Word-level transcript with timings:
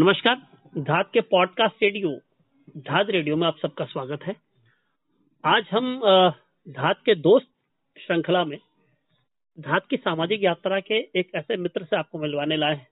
नमस्कार 0.00 0.36
धात 0.78 1.10
के 1.12 1.20
podcast 1.20 1.82
radio 1.82 2.10
धात 2.76 3.06
radio 3.10 3.36
में 3.36 3.46
आप 3.46 3.56
सबका 3.62 3.84
स्वागत 3.84 4.22
है। 4.22 4.34
आज 5.44 5.66
हम 5.70 6.00
धात 6.66 7.02
के 7.06 7.14
दोस्त 7.14 7.48
श्रृंखला 7.96 8.44
में 8.44 8.56
धात 9.58 9.86
की 9.90 9.96
सामाजिक 9.96 10.44
यात्रा 10.44 10.80
के 10.80 11.00
एक 11.20 11.34
ऐसे 11.34 11.56
मित्र 11.56 11.84
से 11.84 11.96
आपको 11.96 12.18
मिलवाने 12.18 12.56
लाए 12.56 12.74
हैं, 12.74 12.86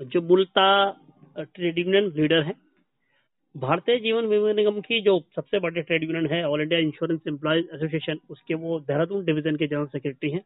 जो 0.00 0.22
मूलता 0.22 0.64
ट्रेड 1.38 1.78
यूनियन 1.78 2.12
लीडर 2.16 2.42
है। 2.42 2.54
भारतीय 3.54 4.00
जीवन 4.00 4.28
बीमा 4.28 4.52
निगम 4.52 4.80
की 4.80 5.00
जो 5.00 5.20
सबसे 5.36 5.58
बड़े 5.58 5.82
ट्रेड 5.82 6.02
यूनियन 6.02 6.26
है, 6.26 6.44
All 6.48 6.60
India 6.60 6.80
Insurance 6.80 7.20
Employees 7.28 7.74
Association, 7.74 8.20
उसके 8.30 8.54
वो 8.54 8.80
देहरादून 8.80 9.24
डिवीज़न 9.24 9.56
के 9.56 9.66
जनरल 9.66 9.86
सेक्रेटरी 9.86 10.30
हैं। 10.30 10.44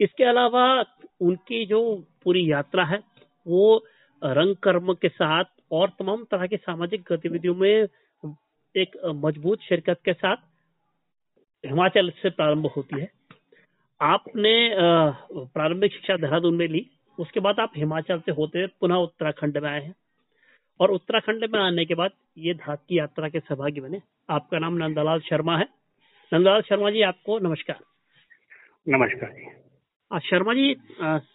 इसके 0.00 0.24
अलावा 0.24 0.84
उनकी 1.20 1.64
जो 1.66 2.06
पूरी 2.24 2.50
यात्रा 2.52 2.84
है, 2.84 3.02
वो 3.46 3.84
रंग 4.24 4.56
कर्म 4.56 4.94
के 4.94 5.08
साथ 5.08 5.44
और 5.72 5.90
तमाम 5.98 6.24
तरह 6.24 6.46
की 6.46 6.56
सामाजिक 6.56 7.04
गतिविधियों 7.12 7.54
में 7.54 7.88
एक 8.76 8.96
मज़बूत 9.04 9.60
शिरकत 9.60 10.00
के 10.04 10.12
साथ 10.12 10.36
हिमाचल 11.66 12.10
से 12.10 12.30
प्रारंभ 12.30 12.66
होती 12.66 13.00
है। 13.00 13.10
आपने 14.00 14.70
प्रारंभिक 15.32 15.92
शिक्षा 15.92 16.16
देहरादून 16.16 16.56
में 16.56 16.68
ली, 16.68 16.90
उसके 17.18 17.40
बाद 17.40 17.60
आप 17.60 17.72
हिमाचल 17.76 18.20
से 18.20 18.32
होते 18.32 18.58
हुए 18.58 18.68
पुनः 18.80 18.94
उत्तराखंड 18.94 19.58
में 19.58 19.70
आए 19.70 19.80
हैं। 19.80 19.94
और 20.80 20.90
उत्तराखंड 20.90 21.44
में 21.54 21.60
आने 21.60 21.84
के 21.84 21.94
बाद 21.94 22.10
ये 22.38 22.54
धात 22.54 22.82
की 22.88 22.98
यात्रा 22.98 23.28
के 23.28 23.40
सहभागी 23.40 23.80
बने। 23.80 24.00
आपका 24.30 24.58
नाम 24.58 24.74
नंदलाल 24.74 25.20
शर्मा 25.20 25.58
है। 25.58 25.68
नंदलाल 26.32 26.62
शर्मा 26.62 26.90
जी, 26.90 27.02
आपको 27.02 27.38
नमस्कार। 27.38 27.78
नमस्कार 28.88 29.30
जी। 29.30 29.71
शर्मा 30.18 30.54
जी 30.54 30.76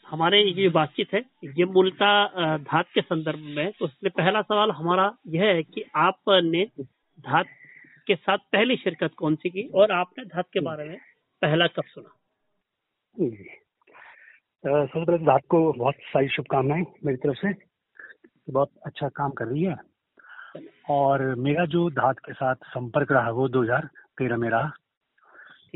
हमारे 0.07 0.43
ये 0.43 0.69
बातचीत 0.69 1.13
है 1.13 1.19
ये 1.45 1.65
मूलता 1.65 2.27
धात 2.57 2.85
के 2.93 3.01
संदर्भ 3.01 3.39
में 3.39 3.71
तो 3.71 3.85
इसलिए 3.85 4.09
पहला 4.09 4.41
सवाल 4.41 4.71
हमारा 4.71 5.17
यह 5.27 5.43
है 5.43 5.63
कि 5.63 5.83
आपने 5.95 6.65
धात 7.19 7.45
के 8.07 8.15
साथ 8.15 8.37
पहली 8.37 8.75
शिरकत 8.75 9.13
कौन 9.17 9.35
सी 9.35 9.49
की 9.49 9.67
और 9.75 9.91
आपने 9.91 10.25
धात 10.25 10.45
के 10.53 10.59
बारे 10.59 10.89
में 10.89 10.97
पहला 11.41 11.67
कब 11.67 11.83
सुना? 11.87 12.15
पहले 14.65 15.17
धात 15.17 15.41
को 15.49 15.73
बहुत 15.73 15.95
सारी 15.95 16.27
शुभकामनाएँ 16.27 16.85
मेरी 17.05 17.17
तरफ़ 17.17 17.37
से। 17.37 17.53
बहुत 18.49 18.71
अच्छा 18.85 19.09
काम 19.09 19.31
कर 19.31 19.45
रही 19.45 19.63
है। 19.63 19.75
और 20.89 21.35
मेरा 21.35 21.65
जो 21.65 21.89
धात 21.89 22.19
के 22.19 22.33
साथ 22.33 22.55
संपर्क 22.55 23.11
रहा 23.11 23.29
वो 23.29 23.49
2013 23.49 24.37
में 24.37 24.49
रहा। 24.49 24.71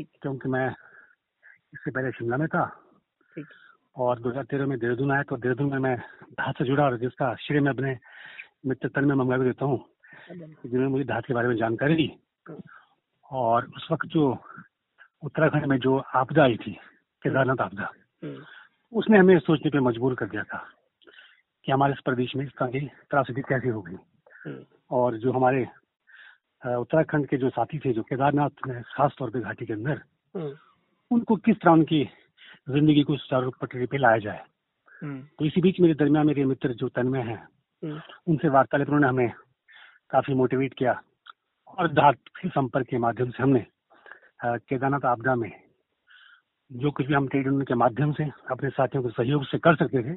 क्योंकि 0.00 0.48
मैं 0.48 0.70
इससे 1.74 1.90
पहले 1.90 2.10
शिमला 2.10 2.36
में 2.36 2.48
था। 2.48 2.81
और 3.96 4.20
2013 4.20 4.66
में 4.66 4.78
देहरादून 4.78 5.10
आया 5.12 5.22
तो 5.22 5.36
देहरादून 5.36 5.70
में 5.72 5.78
मैं 5.78 5.96
धात 6.32 6.58
से 6.58 6.64
जुड़ा 6.64 6.84
और 6.84 6.96
जिसका 6.98 7.34
श्रेय 7.40 7.60
मैं 7.60 7.70
अपने 7.70 7.96
मित्र 8.66 8.88
तन 8.88 9.04
में 9.04 9.14
मंगा 9.14 9.36
भी 9.36 9.44
देता 9.44 9.64
हूँ 9.64 9.84
जिन्होंने 10.32 10.88
मुझे 10.88 11.04
धात 11.04 11.26
के 11.26 11.34
बारे 11.34 11.48
में 11.48 11.56
जानकारी 11.56 11.94
दी। 11.94 12.10
और 13.30 13.66
उस 13.76 13.88
वक्त 13.92 14.06
जो 14.08 14.30
उत्तराखंड 15.22 15.66
में 15.66 15.78
जो 15.78 15.96
आपदा 16.14 16.42
आई 16.42 16.56
थी 16.56 16.72
केदारनाथ 17.22 17.60
आपदा 17.60 17.90
उसने 18.92 19.18
हमें 19.18 19.38
सोचने 19.38 19.70
पर 19.70 19.80
मजबूर 19.80 20.14
कर 20.14 20.26
दिया 20.26 20.42
था 20.44 20.64
कि 21.66 21.72
हमारे 21.72 21.92
इस 21.92 22.00
प्रदेश 22.04 22.34
में 22.36 22.44
इस 22.44 22.50
तरह 22.50 22.68
की 22.68 22.80
त्रासदी 23.10 23.42
कैसे 23.42 23.68
होगी। 23.68 23.96
और 24.90 25.16
जो 25.18 25.32
हमारे 25.32 25.66
उत्तराखंड 26.62 27.26
के 27.28 27.36
जो 27.36 27.50
साथी 27.50 27.78
थे 27.78 27.92
जो 27.92 28.02
केदारनाथ 28.02 28.66
में 28.66 28.82
खास 28.86 29.14
तौर 29.18 29.30
पे 29.30 29.40
घाटी 29.40 29.66
के 29.66 29.72
अंदर 29.72 30.00
उनको 31.10 31.36
किस 31.36 31.56
तरह 31.56 31.72
उनकी 31.72 32.04
ज़िंदगी 32.66 33.02
को 33.02 33.16
सुचारू 33.16 33.50
पटरी 33.60 33.86
पे 33.86 33.98
लाया 33.98 34.18
जाए। 34.18 34.42
हम्म। 35.02 35.20
तो 35.38 35.44
इसी 35.44 35.60
बीच 35.60 35.80
मेरे 35.80 35.94
दरमियान 35.94 36.26
मेरे 36.26 36.44
मित्र 36.44 36.72
जो 36.74 36.88
तन्मय 36.90 37.22
हैं 37.22 37.38
हम्म। 37.82 38.00
उनसे 38.26 38.48
वार्तालाप 38.48 38.88
उन्होंने 38.88 39.08
हमें 39.08 39.32
काफ़ी 40.10 40.34
मोटिवेट 40.34 40.74
किया 40.78 41.00
और 41.68 41.92
धात 41.92 42.16
संपर्क 42.46 42.86
के 42.86 42.98
माध्यम 42.98 43.30
से 43.30 43.42
हमने 43.42 43.66
केदारनाथ 44.44 45.04
आपदा 45.06 45.34
में 45.34 45.50
जो 46.70 46.90
कुछ 46.90 47.06
भी 47.06 47.14
हम 47.14 47.26
ट्रेड 47.28 47.46
यूनियन 47.46 47.64
के 47.64 47.74
माध्यम 47.74 48.12
से 48.12 48.24
अपने 48.50 48.70
साथियों 48.70 49.02
के 49.02 49.10
सहयोग 49.10 49.44
से 49.46 49.58
कर 49.58 49.76
सकते 49.76 50.02
थे 50.02 50.16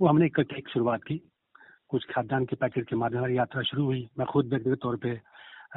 वो 0.00 0.08
हमने 0.08 0.26
इकट्ठे 0.26 0.56
एक 0.56 0.68
शुरुआत 0.68 1.04
की। 1.04 1.20
कुछ 1.90 2.04
खाद्यान्न 2.10 2.44
के 2.46 2.56
पैकेट 2.56 2.88
के 2.88 2.96
माध्यम 2.96 3.26
से 3.26 3.34
यात्रा 3.34 3.62
शुरू 3.62 3.84
हुई। 3.84 4.08
मैं 4.18 4.26
खुद 4.26 4.48
व्यक्तिगत 4.48 4.78
तौर 4.82 4.96
पे 4.96 5.10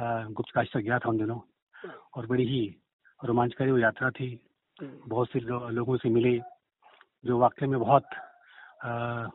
गुप्तकाश 0.00 0.70
तक 0.74 0.80
गया 0.80 0.98
था 0.98 1.08
उन 1.08 1.18
दिनों 1.18 1.38
और 2.14 2.26
बड़ी 2.26 2.44
ही 2.46 2.62
रोमांचकारी 3.20 3.70
वो 3.70 3.78
यात्रा 3.78 4.10
थी। 4.10 4.28
बहुत 4.82 5.28
से 5.28 5.40
लोगों 5.40 5.96
से 5.96 6.08
मिले 6.08 6.38
जो 7.24 7.38
वाकई 7.38 7.66
में 7.66 7.78
बहुत 7.80 8.04
आ, 8.84 9.26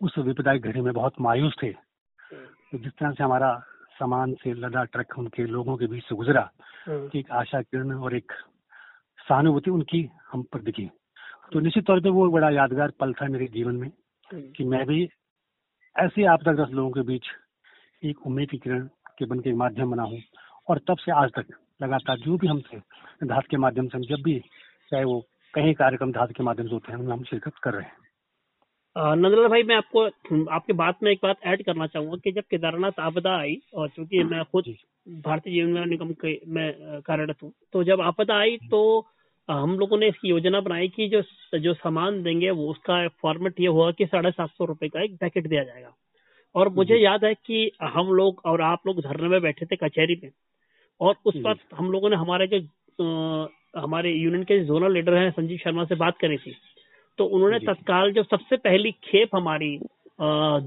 उस 0.00 0.18
विपदायक 0.18 0.62
घड़ी 0.62 0.80
में 0.80 0.92
बहुत 0.92 1.20
मायूस 1.20 1.54
थे 1.62 1.72
तो 1.72 2.78
जिस 2.78 2.92
तरह 2.92 3.12
से 3.12 3.24
हमारा 3.24 3.54
सामान 3.96 4.34
से 4.34 4.52
लदा 4.54 4.84
ट्रक 4.86 5.18
उनके 5.18 5.46
लोगों 5.46 5.76
के 5.76 5.86
बीच 5.86 6.04
से 6.04 6.14
गुजरा 6.14 6.48
हम्म। 6.86 7.18
एक 7.18 7.30
आशा 7.32 7.60
किरण 7.62 7.92
और 7.94 8.16
एक 8.16 8.32
सहानुभूति 9.18 9.70
उनकी 9.70 10.08
हम 10.32 10.42
पर 10.42 10.60
दिखी 10.62 10.88
तो 11.52 11.60
निश्चित 11.60 11.86
तौर 11.86 12.00
पे 12.00 12.08
वो 12.10 12.28
बड़ा 12.30 12.50
यादगार 12.50 12.90
पल 13.00 13.12
था 13.12 13.26
मेरे 13.28 13.46
जीवन 13.46 13.76
में 13.76 13.88
हम्म। 14.30 14.42
कि 14.52 14.64
मैं 14.64 14.84
भी 14.86 15.08
ऐसे 15.96 16.24
आपदाग्रस्त 16.26 16.72
लोगों 16.72 16.90
के 16.90 17.02
बीच 17.02 17.26
एक 18.02 18.26
उम्मीद 18.26 18.50
की 18.50 18.58
किरण 18.58 18.86
के 19.18 19.24
बन 19.24 19.40
के 19.40 19.52
माध्यम 19.54 19.90
बना 19.90 20.02
हूँ 20.02 20.20
और 20.68 20.78
तब 20.78 20.98
से 20.98 21.12
आज 21.14 21.30
तक 21.30 21.54
लगातार 21.80 22.18
जो 22.18 22.36
भी 22.36 22.46
हमसे 22.46 22.78
धात 23.26 23.46
के 23.50 23.56
माध्यम 23.56 23.86
से 23.88 23.96
हम 23.96 24.04
जब 24.04 24.22
भी 24.22 24.38
चाहे 24.92 25.04
वो 25.04 25.20
कहीं 25.54 25.74
कार्यक्रम 25.74 26.12
धात 26.12 26.32
के 26.32 26.42
माध्यम 26.42 26.66
से 26.66 26.74
होते 26.74 26.92
हैं 26.92 26.98
हम 27.08 27.22
शिरकत 27.22 27.52
कर 27.62 27.74
रहे 27.74 27.82
हैं। 27.82 29.16
नंदलाल 29.16 29.48
भाई 29.48 29.62
मैं 29.62 29.76
आपको 29.76 30.04
आपके 30.50 30.72
बात 30.72 31.02
में 31.02 31.10
एक 31.12 31.18
बात 31.22 31.44
ऐड 31.46 31.64
करना 31.64 31.86
चाहूँगा 31.86 32.16
कि 32.16 32.32
जब 32.32 32.42
केदारनाथ 32.50 33.00
आपदा 33.00 33.36
आई 33.38 33.56
और 33.74 33.88
चूँकि 33.88 34.22
मैं 34.24 34.42
खुद 34.44 34.64
भारतीय 35.24 35.54
जीवन 35.54 35.88
निगम 35.88 36.12
के 36.24 36.38
मैं 36.46 37.00
कार्यरत 37.00 37.42
हूँ 37.42 37.52
तो 37.72 37.84
जब 37.84 38.00
आपदा 38.00 38.38
आई 38.38 38.56
तो 38.70 38.80
हम 39.48 39.78
लोगों 39.78 39.98
ने 39.98 40.08
इसकी 40.08 40.28
योजना 40.28 40.60
बनाई 40.60 40.88
कि 40.88 41.08
जो 41.08 41.22
जो 41.58 41.74
सामान 41.74 42.22
देंगे 42.22 42.50
वो 42.50 42.68
उसका 42.70 43.06
फॉर्मेट 43.22 43.60
ये 43.60 43.66
हुआ 43.66 43.90
कि 43.92 44.06
साढ़े 44.06 44.30
सात 44.30 44.50
सौ 44.50 44.64
रुपए 44.64 44.88
का 44.88 45.02
एक 45.02 45.16
पैकेट 45.20 45.46
दिया 45.46 45.62
जाएगा। 45.64 45.94
और 46.54 46.68
मुझे 46.68 46.96
याद 46.96 47.24
है 47.24 47.34
कि 47.34 47.70
हम 47.82 48.12
लोग 48.12 48.42
और 48.44 48.62
आप 48.62 48.86
लोग 48.86 49.00
धरने 49.00 49.28
में 49.28 49.40
बैठे 49.40 49.66
थे 49.66 49.76
कचहरी 49.76 50.20
में 50.24 50.30
और 51.00 51.14
उस 51.26 51.36
वक्त 51.36 51.74
हम 51.74 51.90
लोगों 51.92 52.10
ने 52.10 52.16
हमारे 52.16 52.46
जो 52.46 52.58
आ, 53.00 53.46
हमारे 53.76 54.12
यूनियन 54.12 54.42
के 54.42 54.64
जोनल 54.64 54.92
लीडर 54.92 55.14
हैं 55.14 55.30
संजीव 55.30 55.58
शर्मा 55.58 55.84
से 55.84 55.94
बात 55.94 56.18
करी 56.18 56.36
थी। 56.36 56.54
तो 57.18 57.24
उन्होंने 57.24 57.58
तत्काल 57.58 58.12
जो 58.12 58.22
सबसे 58.22 58.56
पहली 58.56 58.92
खेप 58.92 59.28
हमारी 59.34 59.78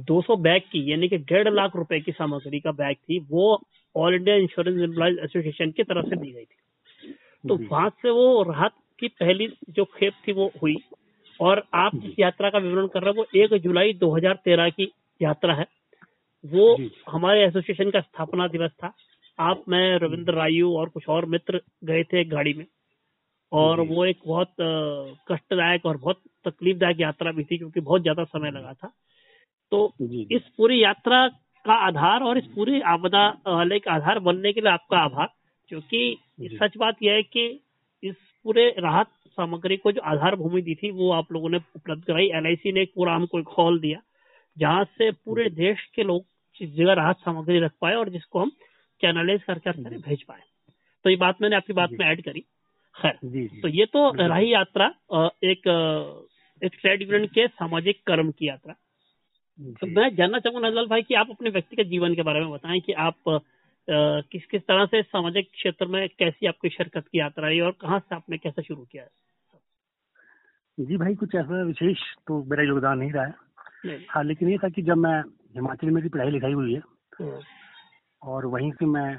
दो 0.08 0.22
सौ 0.22 0.36
बैग 0.36 0.62
की 0.62 0.92
यानी 0.92 1.08
कि 1.09 1.18
डेढ़ 1.18 1.50
लाख 1.50 1.75
रुपए 1.75 2.00
की 2.00 2.12
सामग्री 2.12 2.59
का 2.59 2.72
बैग 2.72 2.96
थी 2.96 3.19
वो 3.19 3.62
All 3.96 4.16
India 4.16 4.36
Insurance 4.36 4.81
Employees 4.81 5.18
Association 5.24 5.72
की 5.72 5.84
तरफ़ 5.84 6.09
से 6.09 6.16
दी 6.16 6.31
गई 6.31 6.44
थी। 6.44 7.09
तो 7.48 7.56
वहाँ 7.72 7.90
से 7.90 8.09
वो 8.09 8.44
राहत 8.44 8.72
की 9.00 9.08
पहली 9.08 9.48
जो 9.69 9.86
खेप 9.86 10.13
थी 10.28 10.31
वो 10.31 10.52
हुई। 10.62 10.75
और 11.40 11.63
आप 11.74 11.96
जिस 11.96 12.19
यात्रा 12.19 12.50
का 12.50 12.58
विवरण 12.58 12.88
कर 12.88 13.02
रहे 13.02 13.09
हैं 13.09 13.18
वो 13.18 13.25
एक 13.36 13.62
जुलाई 13.62 13.94
2013 13.94 14.69
की 14.69 14.92
यात्रा 15.22 15.53
है। 15.53 15.66
वो 16.46 16.75
हमारे 17.09 17.44
एसोसिएशन 17.46 17.90
का 17.90 18.00
स्थापना 18.00 18.48
दिवस 18.48 18.72
था। 18.72 18.94
आप 19.41 19.63
मैं 19.69 19.97
रविंद्र 20.00 20.34
रायू 20.34 20.74
और 20.78 20.90
कुछ 20.90 21.07
और 21.09 21.25
मित्र 21.25 21.62
गए 21.84 22.03
थे 22.03 22.19
एक 22.22 22.29
गाड़ी 22.29 22.53
में 22.53 22.66
और 23.52 23.79
वो 23.81 24.06
एक 24.06 24.19
बहुत 24.25 24.53
कष्टदायक 25.31 25.85
और 25.85 25.97
बहुत 25.97 26.22
तकलीफदायक 26.47 27.00
यात्रा 27.00 27.31
भी 27.31 27.44
थी 27.44 27.57
क्योंकि 27.57 27.80
बहुत 27.81 28.01
ज़्यादा 28.01 28.24
समय 28.24 28.51
लगा 28.51 28.74
था। 28.74 28.91
तो 29.72 29.94
इस 30.31 30.42
पूरी 30.57 30.83
यात्रा 30.83 31.27
का 31.66 31.74
आधार 31.88 32.24
और 32.24 32.38
इस 32.38 32.45
पूरी 32.56 32.81
आपदा 32.92 33.27
वाले 33.48 33.80
का 33.80 33.92
आधार 33.92 34.19
बनने 34.19 34.54
के 34.54 34.62
लिए 34.62 34.71
आपका 34.71 34.98
आभार 34.98 35.27
क्योंकि 35.71 36.18
सच 36.54 36.77
बात 36.77 37.04
यह 37.04 37.13
है 37.13 37.24
कि 37.24 37.45
इस 38.04 38.16
पूरे 38.45 38.68
राहत 38.80 39.07
सामग्री 39.27 39.77
को 39.77 39.92
जो 39.92 40.01
आधार 40.06 40.36
भूमि 40.36 40.62
दी 40.62 40.75
थी 40.75 40.92
वो 40.92 41.12
आप 41.12 41.31
लोगों 41.31 41.50
ने 41.50 41.57
उपलब्ध 41.75 42.04
कराई। 42.04 42.27
एल 42.27 42.56
ने 42.74 42.81
एक 42.81 42.92
पूरा 42.95 43.13
हमको 43.16 43.39
एक 43.39 43.50
हॉल 43.57 43.80
दिया 43.80 44.01
जहाँ 44.57 44.83
से 44.88 45.12
पूरे 45.12 45.50
देश 45.50 45.86
के 45.95 46.04
लोग 46.04 46.25
इस 46.62 46.75
जगह 46.75 46.94
राहत 46.94 47.18
सामग्री 47.18 47.60
रख 47.60 47.71
पाए 47.81 47.95
और 47.95 48.10
जिसको 48.10 48.39
हम 48.39 48.51
चैनलाइज 49.01 49.44
करके 49.44 49.69
अंदर 49.69 49.98
भेज 50.07 50.24
पाए। 50.24 50.42
तो 51.06 51.09
ये 51.09 51.15
बात 51.15 51.42
मैंने 51.42 51.56
आपकी 51.56 51.74
बात 51.74 51.92
में 51.92 52.06
ऐड 52.06 52.24
करी। 52.24 52.45
खैर 52.95 53.18
तो 53.62 53.68
ये 53.68 53.86
तो 53.86 54.12
रही 54.18 54.53
यात्रा 54.53 54.88
एक 55.44 55.68
एक 56.62 56.71
ट्रेड 56.81 57.01
यूनियन 57.01 57.25
के 57.27 57.48
सामाजिक 57.48 58.01
कर्म 58.07 58.31
की 58.31 58.48
यात्रा। 58.48 58.74
तो 59.81 59.88
मैं 59.88 60.15
जानना 60.15 60.39
चाहूँगा 60.39 60.68
नजलाल 60.68 60.88
भाई 60.88 61.01
कि 61.01 61.13
आप 61.13 61.30
अपने 61.30 61.50
व्यक्तिगत 61.50 61.89
जीवन 61.89 62.15
के 62.15 62.21
बारे 62.21 62.39
में 62.39 62.51
बताएँ 62.51 62.80
कि 62.80 62.94
आप 62.94 63.30
आ, 63.30 64.21
किस 64.31 64.45
किस 64.45 64.62
तरह 64.62 64.86
से 64.86 65.01
सामाजिक 65.01 65.50
क्षेत्र 65.51 65.86
में 65.86 66.07
कैसी 66.09 66.47
आपकी 66.47 66.69
शिरकत 66.69 67.07
की 67.07 67.19
यात्रा 67.19 67.47
रही 67.47 67.59
और 67.59 67.71
कहाँ 67.71 68.00
से 68.00 68.15
आपने 68.15 68.38
कैसे 68.38 68.62
शुरू 68.62 68.83
किया 68.92 69.04
है? 69.04 69.09
जी 70.77 70.97
भाई 70.97 71.15
कुछ 71.15 71.36
ऐसा 71.36 71.63
विशेष 71.63 71.97
तो 72.27 72.44
मेरा 72.44 72.63
योगदान 72.63 73.00
नहीं 73.00 73.12
रहा 73.12 73.25
है। 73.25 73.97
हाँ 74.09 74.24
लेकिन 74.24 74.50
ये 74.50 74.57
था 74.57 74.69
कि 74.69 74.81
जब 74.81 74.97
मैं 74.97 75.19
हिमाचल 75.56 75.89
में 75.89 76.07
पढ़ाई 76.09 76.31
लिखाई 76.31 76.54
हुई 76.54 76.74
है 76.74 76.81
हम्म। 77.19 77.39
और 78.23 78.45
वहीं 78.45 78.71
से 78.71 78.85
मैं 78.88 79.09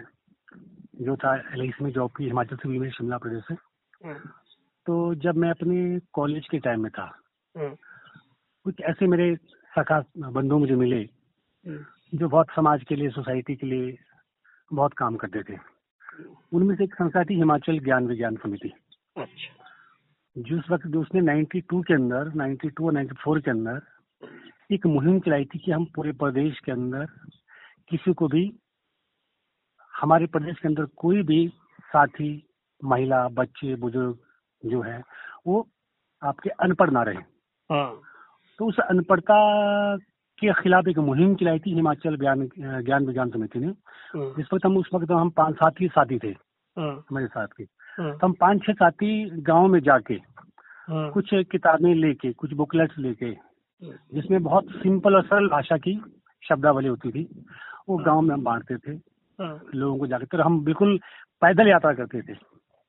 जो 1.00 1.16
था 1.16 1.34
एल 1.54 1.72
में 1.82 1.90
जॉब 1.90 2.10
की 2.16 2.24
हिमाचल 2.24 2.56
से 2.56 2.68
भी 2.68 2.78
मैं 2.78 2.90
शिमला 2.90 3.18
प्रदेश 3.18 3.44
से 3.48 3.54
हम्म। 4.00 4.30
तो 4.86 5.14
जब 5.16 5.36
मैं 5.36 5.50
अपने 5.50 5.98
कॉलेज 6.12 6.48
के 6.50 6.58
टाइम 6.58 6.82
में 6.82 6.90
था 6.90 7.04
हम्म। 7.54 7.74
कुछ 8.66 8.80
ऐसे 8.80 9.06
मेरे 9.06 9.34
सखा 9.72 10.02
बंधु 10.30 10.58
मुझे 10.58 10.74
मिले 10.76 11.00
हम्म। 11.00 12.18
जो 12.18 12.28
बहुत 12.28 12.46
समाज 12.56 12.84
के 12.84 12.96
लिए 12.96 13.10
सोसाइटी 13.10 13.56
के 13.56 13.66
लिए 13.66 13.96
बहुत 14.70 14.94
काम 14.94 15.16
करते 15.16 15.42
थे 15.42 15.56
उनमें 16.52 16.74
से 16.76 16.84
एक 16.84 16.94
संस्था 16.94 17.24
थी 17.24 17.34
हिमाचल 17.34 17.78
ज्ञान 17.78 18.06
विज्ञान 18.06 18.36
समिति 18.36 18.72
अच्छा 19.16 19.60
जिस 20.36 20.70
वक्त 20.70 20.96
उसने 20.96 21.20
92 21.22 21.82
के 21.84 21.94
अंदर 21.94 22.30
92 22.32 22.84
और 22.84 22.92
94 22.94 23.40
के 23.40 23.50
अंदर 23.50 23.80
एक 24.70 24.86
मुहिम 24.86 25.18
चलाई 25.20 25.44
थी 25.44 25.58
कि 25.58 25.70
हम 25.70 25.84
पूरे 25.94 26.12
प्रदेश 26.12 26.60
के 26.64 26.72
अंदर 26.72 27.06
किसी 27.90 28.12
को 28.12 28.28
भी 28.28 28.44
हमारे 30.02 30.26
प्रदेश 30.26 30.58
के 30.58 30.68
अंदर 30.68 30.84
कोई 30.96 31.22
भी 31.22 31.46
साथी 31.92 32.30
महिला 32.80 33.26
बच्चे 33.28 33.74
बुज़ुर्ग 33.74 34.16
जो 34.62 34.80
है 34.82 35.00
वो 35.46 35.66
आपके 36.22 36.50
अनपढ़ 36.64 36.90
ना 36.90 37.02
रहे। 37.02 37.22
हाँ। 37.70 38.00
तो 38.58 38.66
उस 38.66 38.78
अनपढ़ता 38.80 39.36
के 40.38 40.52
खिलाफ 40.52 40.88
एक 40.88 40.98
मुहिम 40.98 41.34
चलाई 41.34 41.58
थी 41.58 41.74
हिमाचल 41.74 42.16
ज्ञान 42.16 42.48
ज्ञान 42.58 43.06
विज्ञान 43.06 43.30
समिति 43.30 43.58
ने 43.58 43.66
हाँ, 43.66 44.32
जिस 44.36 44.52
वक्त 44.54 44.66
हम 44.66 44.76
उस 44.76 44.90
वक्त 44.94 45.10
हम 45.10 45.30
पाँच 45.30 45.54
सात 45.54 45.80
ही 45.80 45.88
साथी 45.88 46.18
थे 46.18 46.28
हाँ, 46.28 47.04
हमारे 47.10 47.26
साथ 47.26 47.46
के 47.56 47.64
तो 47.64 48.26
हम 48.26 48.32
पाँच 48.32 48.62
छह 48.66 48.72
साथी 48.72 49.42
गाँव 49.42 49.66
में 49.68 49.80
जाके 49.80 50.18
कुछ 51.12 51.30
किताबें 51.52 51.94
लेके 51.94 52.32
कुछ 52.32 52.52
बुकलेट्स 52.54 52.98
लेके 52.98 53.32
जिसमें 54.14 54.42
बहुत 54.42 54.66
सिंपल 54.82 55.16
और 55.16 55.24
सरल 55.24 55.48
भाषा 55.48 55.76
की 55.76 56.00
शब्दावली 56.42 56.88
होती 56.88 57.10
थी 57.10 57.26
वो 57.88 57.96
गाँव 57.96 58.20
में 58.20 58.34
हम 58.34 58.44
बांटते 58.44 58.76
थे। 58.76 59.11
लोगों 59.42 59.98
को 59.98 60.06
जाके 60.06 60.26
तो 60.26 60.42
हम 60.42 60.60
बिल्कुल 60.64 60.98
पैदल 61.42 61.68
यात्रा 61.68 61.92
करते 61.92 62.22
थे। 62.22 62.36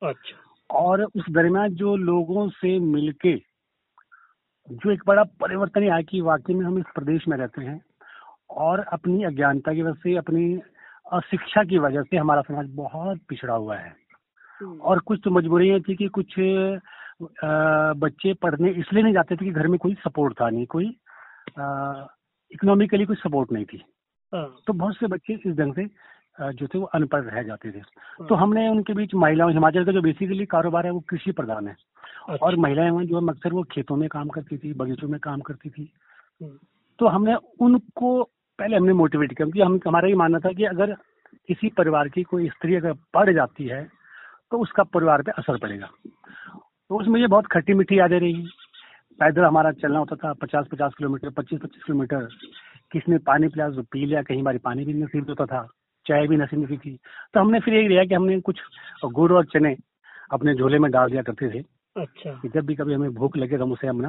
अच्छा। 0.02 0.40
और 0.70 1.02
उस 1.04 1.24
दरमियान 1.30 1.74
जो 1.74 1.96
लोगों 1.96 2.48
से 2.50 2.78
मिलके 2.78 3.36
जो 4.68 4.90
एक 4.90 5.02
बड़ा 5.06 5.22
परिवर्तन 5.40 5.82
आया 5.82 6.00
कि 6.02 6.20
वाकई 6.20 6.54
में 6.54 6.64
हम 6.66 6.78
इस 6.78 6.84
प्रदेश 6.94 7.26
में 7.28 7.36
रहते 7.36 7.62
हैं 7.62 7.80
और 8.50 8.80
अपनी 8.92 9.24
अज्ञानता 9.24 9.72
की 9.74 9.82
वजह 9.82 10.00
से 10.02 10.16
अपनी 10.16 10.54
अशिक्षा 11.12 11.64
की 11.64 11.78
वजह 11.78 12.02
से 12.02 12.16
हमारा 12.16 12.42
समाज 12.42 12.68
बहुत 12.74 13.20
पिछड़ा 13.28 13.54
हुआ 13.54 13.76
है। 13.76 13.92
हम्म, 14.60 14.78
और 14.80 14.98
कुछ 15.00 15.20
तो 15.24 15.30
मजबूरियाँ 15.30 15.80
थी 15.80 15.96
कि 15.96 16.08
कुछ 16.08 16.34
बच्चे 17.98 18.32
पढ़ने 18.34 18.70
इसलिए 18.70 19.02
नहीं 19.02 19.14
जाते 19.14 19.36
थे 19.36 19.44
कि 19.44 19.50
घर 19.50 19.66
में 19.66 19.78
कोई 19.78 19.94
सपोर्ट 19.94 20.40
था 20.40 20.48
नहीं 20.50 20.66
कोई 20.66 20.86
इकोनॉमिकली 22.50 23.04
कोई 23.04 23.16
सपोर्ट 23.16 23.52
नहीं 23.52 23.64
थी। 23.64 23.84
हाँ, 24.32 24.56
तो 24.66 24.72
बहुत 24.72 24.96
से 24.96 25.06
बच्चे 25.06 25.34
इस 25.34 25.56
ढंग 25.56 25.74
से 25.74 25.84
जो 26.38 26.66
थे 26.66 26.78
वो 26.78 26.84
अनपढ़ 26.94 27.22
रह 27.22 27.42
जाते 27.42 27.70
थे। 27.70 27.78
हाँ, 27.78 28.26
तो 28.28 28.34
हमने 28.34 28.68
उनके 28.68 28.94
बीच 28.94 29.14
महिलाओं 29.14 29.52
हिमाचल 29.52 29.84
का 29.84 29.92
जो 29.92 30.02
बेसिकली 30.02 30.46
कारोबार 30.46 30.86
है 30.86 30.92
वो 30.92 31.00
कृषि 31.08 31.32
प्रधान 31.32 31.68
है। 31.68 31.74
अच्छा, 32.28 32.46
और 32.46 32.56
महिलाएँ 32.56 32.90
वहाँ 32.90 33.04
जो 33.04 33.20
है 33.20 33.28
अक्सर 33.28 33.52
वो 33.52 33.62
खेतों 33.62 33.96
में 33.96 34.08
काम 34.08 34.28
करती 34.28 34.56
थी 34.58 34.72
बगीचों 34.74 35.08
में 35.08 35.18
काम 35.20 35.40
करती 35.40 35.70
थी। 35.70 35.90
हम्म, 36.40 36.58
तो 36.98 37.06
हमने 37.06 37.34
उनको 37.60 38.22
पहले 38.58 38.76
हमने 38.76 38.92
मोटिवेट 38.92 39.30
किया 39.30 39.44
क्योंकि 39.44 39.60
हम 39.60 39.78
हमारा 39.86 40.08
ये 40.08 40.14
मानना 40.14 40.38
था 40.38 40.52
कि 40.52 40.64
अगर 40.64 40.94
किसी 41.48 41.68
परिवार 41.68 42.08
की 42.08 42.22
कोई 42.22 42.48
स्त्री 42.48 42.74
अगर 42.74 42.92
पढ़ 43.14 43.32
जाती 43.34 43.66
है 43.66 43.82
तो 44.52 44.58
उसका 44.58 44.82
परिवार 44.84 45.22
पे 45.22 45.32
असर 45.38 45.58
पड़ेगा। 45.58 45.88
तो 46.90 46.98
उसमें 47.00 47.20
ये 47.20 47.26
बहुत 47.26 47.46
खट्टी 47.46 47.74
मीठी 47.74 47.98
यादें 47.98 48.18
रही। 48.20 48.46
पैदल 49.18 49.44
हमारा 49.44 49.70
चलना 49.72 49.98
होता 49.98 50.16
था 50.16 50.32
पचास 50.32 50.66
पचास 50.72 50.92
किलोमीटर 50.98 51.30
पच्चीस 51.30 51.60
पच्चीस 51.60 51.82
किलोमीटर। 51.82 52.28
किसने 52.92 53.18
पानी 53.18 53.48
पिला 53.48 53.68
तो 53.70 53.82
पी 53.82 54.04
लिया 54.06 54.22
कहीं 54.22 54.42
बार 54.42 54.58
पानी 54.58 54.84
भी 54.84 54.94
नसीब 54.94 55.28
होता 55.28 55.46
था। 55.46 55.66
चाय 56.06 56.26
भी 56.26 56.36
नसीब 56.36 56.60
नहीं 56.60 56.78
थी। 56.78 56.96
तो 57.34 57.40
हमने 57.40 57.60
फिर 57.60 57.74
यही 57.74 57.88
लिया 57.88 58.04
कि 58.04 58.14
हमने 58.14 58.40
कुछ 58.40 58.60
गुड़ 59.04 59.32
और 59.32 59.44
चने 59.44 59.76
अपने 60.32 60.54
झोले 60.54 60.78
में 60.78 60.90
डाल 60.90 61.10
दिया 61.10 61.22
करते 61.22 61.48
थे। 61.50 61.62
अच्छा। 61.96 62.30
कि 62.32 62.48
जब 62.48 62.66
भी 62.66 62.74
कभी 62.74 62.94
हमें 62.94 63.14
भूख 63.14 63.36
लगे 63.36 63.58
तो 63.58 63.64
हम 63.64 63.72
उसे 63.72 63.88
अपना 63.88 64.08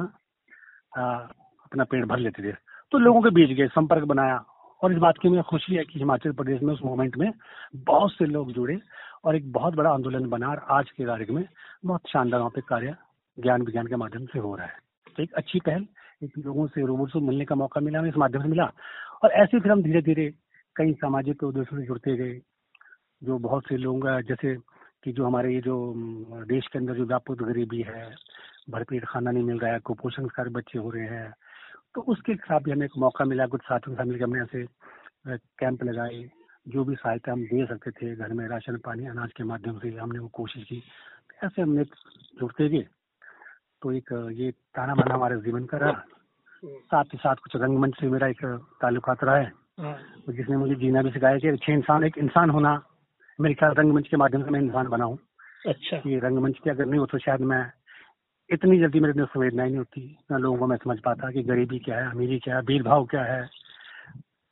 अपना 0.96 1.84
पेट 1.84 2.04
भर 2.04 2.18
लेते 2.18 2.42
थे। 2.42 2.52
तो 2.92 2.98
लोगों 2.98 3.22
के 3.22 3.30
बीच 3.30 3.50
गए 3.50 3.66
संपर्क 3.68 4.04
बनाया 4.04 4.36
और 4.82 4.92
इस 4.92 4.98
बात 4.98 5.18
की 5.22 5.28
मुझे 5.28 5.42
खुशी 5.42 5.74
है 5.74 5.84
कि 5.84 5.98
हिमाचल 5.98 6.32
प्रदेश 6.32 6.62
में 6.62 6.72
उस 6.74 6.80
मूवमेंट 6.84 7.16
में 7.16 7.30
बहुत 7.76 8.12
से 8.12 8.24
लोग 8.26 8.52
जुड़े 8.52 8.78
और 9.24 9.36
एक 9.36 9.50
बहुत 9.52 9.74
बड़ा 9.74 9.90
आंदोलन 9.90 10.28
बना 10.28 10.48
और 10.48 10.64
आज 10.70 10.90
की 10.90 11.04
तारीख 11.04 11.30
में 11.30 11.44
बहुत 11.84 12.08
शानदार 12.08 12.40
वहाँ 12.40 12.50
पे 12.50 12.60
कार्य 12.60 12.94
ज्ञान 13.38 13.62
विज्ञान 13.62 13.86
के 13.86 13.96
माध्यम 13.96 14.26
से 14.26 14.38
हो 14.38 14.54
रहा 14.56 14.66
है। 14.66 14.78
तो 15.16 15.22
एक 15.22 15.32
अच्छी 15.34 15.60
पहल 15.60 15.86
एक 16.22 16.38
लोगों 16.38 16.66
से 16.66 16.86
रूबरू 16.86 17.06
से 17.06 17.20
मिलने 17.20 17.44
का 17.44 17.54
मौका 17.54 17.80
मिला 17.80 17.98
हमें 17.98 18.08
इस 18.08 18.16
माध्यम 18.16 18.42
से 18.42 18.48
मिला 18.48 18.70
और 19.22 19.32
ऐसे 19.34 19.60
फिर 19.60 19.72
हम 19.72 19.82
धीरे 19.82 20.02
धीरे 20.02 20.32
कई 20.76 20.92
सामाजिक 20.92 21.42
उद्देश्यों 21.42 21.80
से 21.80 21.86
जुड़ते 21.86 22.16
गए 22.16 22.40
जो 23.22 23.38
बहुत 23.38 23.68
से 23.68 23.76
लोग 23.76 24.08
जैसे 24.20 24.54
कि 25.04 25.12
जो 25.12 25.26
हमारे 25.26 25.54
ये 25.54 25.60
जो 25.60 25.94
देश 26.48 26.66
के 26.72 26.78
अंदर 26.78 26.94
जो 26.94 27.04
व्यापक 27.04 27.42
गरीबी 27.42 27.82
है 27.82 28.14
भरपेट 28.70 29.04
खाना 29.04 29.30
नहीं 29.30 29.44
मिल 29.44 29.58
रहा 29.58 29.72
है 29.72 29.78
कुपोषण 29.78 30.24
शिकार 30.24 30.48
बच्चे 30.48 30.78
हो 30.78 30.90
रहे 30.90 31.06
हैं 31.08 31.32
तो 31.94 32.00
उसके 32.00 32.34
खिलाफ 32.34 32.62
भी 32.62 32.70
हमें 32.70 32.86
एक 32.86 32.98
मौका 32.98 33.24
मिला 33.24 33.46
कुछ 33.46 33.62
साथियों 33.62 33.96
के 33.96 34.02
साथ 34.02 34.06
मिलकर 34.06 34.24
हमने 34.24 34.40
ऐसे 34.40 34.66
कैंप 35.60 35.84
लगाए 35.84 36.30
जो 36.68 36.84
भी 36.84 36.94
सहायता 36.94 37.32
हम 37.32 37.44
दे 37.44 37.66
सकते 37.66 37.90
थे 37.90 38.14
घर 38.16 38.32
में 38.32 38.46
राशन 38.48 38.76
पानी 38.76 39.06
अनाज 39.06 39.32
के 39.32 39.44
माध्यम 39.44 39.78
से 39.78 39.90
हमने 39.90 40.18
वो 40.18 40.28
कोशिश 40.28 40.64
की 40.64 40.82
ऐसे 41.44 41.62
हमने 41.62 41.84
जुड़ते 42.40 42.68
गए 42.68 42.86
तो 43.82 43.92
एक 43.92 44.12
ये 44.32 44.50
ताना 44.50 44.94
बाना 44.94 45.14
हमारे 45.14 45.36
जीवन 45.40 45.64
का 45.64 45.78
रहा। 45.78 45.90
हम्म, 45.90 46.78
साथ 46.78 47.04
ही 47.04 47.18
साथ 47.18 47.36
कुछ 47.36 47.56
रंगमंच 47.56 48.00
से 48.00 48.08
मेरा 48.08 48.26
एक 48.28 48.44
ताल्लुकात 48.80 49.24
रहा 49.24 49.36
है। 49.36 49.50
तो 49.50 49.65
जिसने 49.78 50.56
मुझे 50.56 50.74
जीना 50.74 51.02
भी 51.02 51.10
सिखाया 51.10 51.38
कि 51.38 51.48
अच्छे 51.48 51.72
इंसान 51.72 52.04
एक 52.04 52.18
इंसान 52.18 52.50
होना 52.50 52.80
मेरे 53.38 53.54
ख्याल 53.54 53.72
रंगमंच 53.72 54.08
के 54.08 54.16
माध्यम 54.16 54.42
से 54.42 54.50
मैं 54.50 54.60
इंसान 54.60 54.88
बना 54.88 55.04
हूँ। 55.04 55.18
अच्छा। 55.68 55.96
कि 55.96 56.18
रंगमंच 56.18 56.58
पे 56.64 56.70
अगर 56.70 56.86
नहीं 56.86 57.00
हो 57.00 57.06
तो 57.06 57.18
शायद 57.18 57.40
मैं 57.40 57.64
इतनी 58.50 58.78
जल्दी 58.78 59.00
मेरे 59.00 59.12
अंदर 59.12 59.24
संवेदनाएँ 59.24 59.68
नहीं 59.68 59.78
होती 59.78 60.16
ना 60.30 60.38
लोगों 60.38 60.58
को 60.58 60.66
मैं 60.66 60.76
समझ 60.76 60.98
पाता 61.04 61.30
कि 61.30 61.42
गरीबी 61.42 61.78
क्या 61.78 61.98
है 61.98 62.10
अमीरी 62.10 62.38
क्या 62.38 62.56
है 62.56 62.62
भेदभाव 62.62 63.04
क्या 63.04 63.22
है 63.22 63.48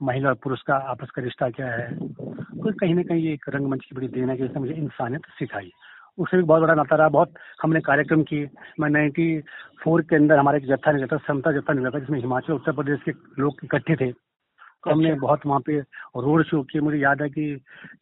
महिला 0.01 0.29
और 0.29 0.35
पुरुष 0.35 0.63
का 0.63 0.77
आपस 0.91 1.11
का 1.11 1.23
रिश्ता 1.23 1.49
क्या 1.51 1.67
है। 1.67 1.89
तो 1.97 2.73
कहीं 2.73 2.95
ना 2.95 3.03
कहीं 3.03 3.25
ये 3.25 3.33
एक 3.33 3.49
रंगमंच 3.49 3.85
की 3.85 3.95
बड़ी 3.97 4.09
देन 4.09 4.31
है 4.31 4.37
कि 4.37 4.45
इसने 4.45 4.61
मुझे 4.61 4.75
इंसानियत 4.75 5.27
सिखाई। 5.39 5.71
उससे 6.19 6.37
भी 6.37 6.43
बहुत 6.43 6.63
बड़ा 6.63 6.75
नाता 6.75 6.97
रहा। 6.97 7.09
बहुत 7.09 7.33
हमने 7.63 7.81
कार्यक्रम 7.81 8.23
किए। 8.23 8.49
मैं 8.81 8.91
नाइन्टी 8.91 9.41
फोर 9.83 10.03
के 10.03 10.17
अंदर 10.17 10.39
हमारा 10.39 10.59
एक 10.59 10.67
जत्था 10.67 10.93
निकला 10.93 11.17
था 11.17 11.23
समता 11.27 11.53
जत्था 11.53 11.73
निकला 11.73 11.91
था 11.91 11.99
जिसमें 11.99 12.21
हिमाचल 12.21 12.53
उत्तर 12.53 12.73
प्रदेश 12.73 13.01
के 13.09 13.13
लोग 13.43 13.65
इकट्ठे 13.65 13.97
थे। 13.97 14.11
तो 14.85 14.91
हमने। 14.91 15.15
बहुत 15.17 15.47
वहाँ 15.47 15.61
पे 15.61 15.79
रोड 15.81 16.45
शो 16.45 16.63
किए। 16.63 16.83
मुझे 16.83 16.99
याद 16.99 17.23
है 17.23 17.29
कि 17.29 17.45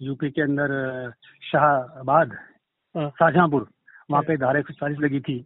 यूपी 0.02 0.30
के 0.30 0.42
अंदर 0.42 0.68
शाहबाद 1.52 2.32
हाँ, 2.94 3.08
शाहजहाँपुर 3.10 3.66
वहाँ 4.10 4.22
पे 4.22 4.36
धारा 4.36 4.58
एक 4.58 4.66
सौ 4.66 4.74
चालीस 4.74 4.98
लगी 5.00 5.20
थी। 5.20 5.44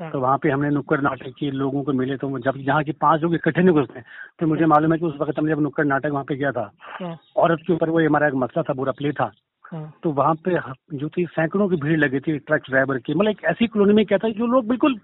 हाँ, 0.00 0.10
तो 0.10 0.20
वहाँ 0.20 0.38
पे 0.38 0.50
हमने 0.50 0.68
नुक्कड़ 0.70 1.00
नाटक 1.00 1.34
किए 1.38 1.50
लोगों 1.50 1.82
को 1.84 1.92
मिले 1.92 2.16
तो 2.16 2.38
जब 2.38 2.56
जहाँ 2.58 2.82
के 2.84 2.92
पाँच 2.92 3.20
लोग 3.22 3.34
इकट्ठे 3.34 3.62
नहीं 3.62 3.74
घुसते 3.74 4.00
तो 4.40 4.46
मुझे 4.46 4.66
मालूम 4.66 4.92
है 4.92 4.98
कि 4.98 5.06
उस 5.06 5.16
वक्त 5.20 5.38
हमने 5.38 5.52
जब 5.52 5.60
नुक्कड़ 5.60 5.84
नाटक 5.86 6.10
वहाँ 6.10 6.24
पे 6.24 6.36
किया 6.36 6.52
था 6.52 6.70
हाँ, 6.80 7.16
औरत 7.36 7.58
के 7.66 7.72
ऊपर 7.72 7.90
वो 7.90 8.00
हमारा 8.00 8.28
एक 8.28 8.34
मसला 8.34 8.62
था 8.62 8.74
बुरा 8.74 8.92
प्ले 8.92 9.12
था। 9.12 9.30
हाँ, 9.72 9.92
तो 10.02 10.10
वहाँ 10.10 10.34
पे 10.44 10.56
जो 10.96 11.08
थी 11.08 11.26
सैकड़ों 11.26 11.68
की 11.68 11.76
भीड़ 11.76 11.98
लगी 11.98 12.20
थी 12.20 12.38
ट्रक 12.38 12.62
ड्राइवर 12.68 12.98
की। 12.98 13.14
मतलब 13.14 13.30
एक 13.30 13.44
ऐसी 13.44 13.66
कॉलोनी 13.66 13.92
में 13.94 14.04
क्या 14.06 14.18
था 14.18 14.28
जो 14.28 14.46
लोग 14.46 14.66
बिल्कुल 14.68 14.98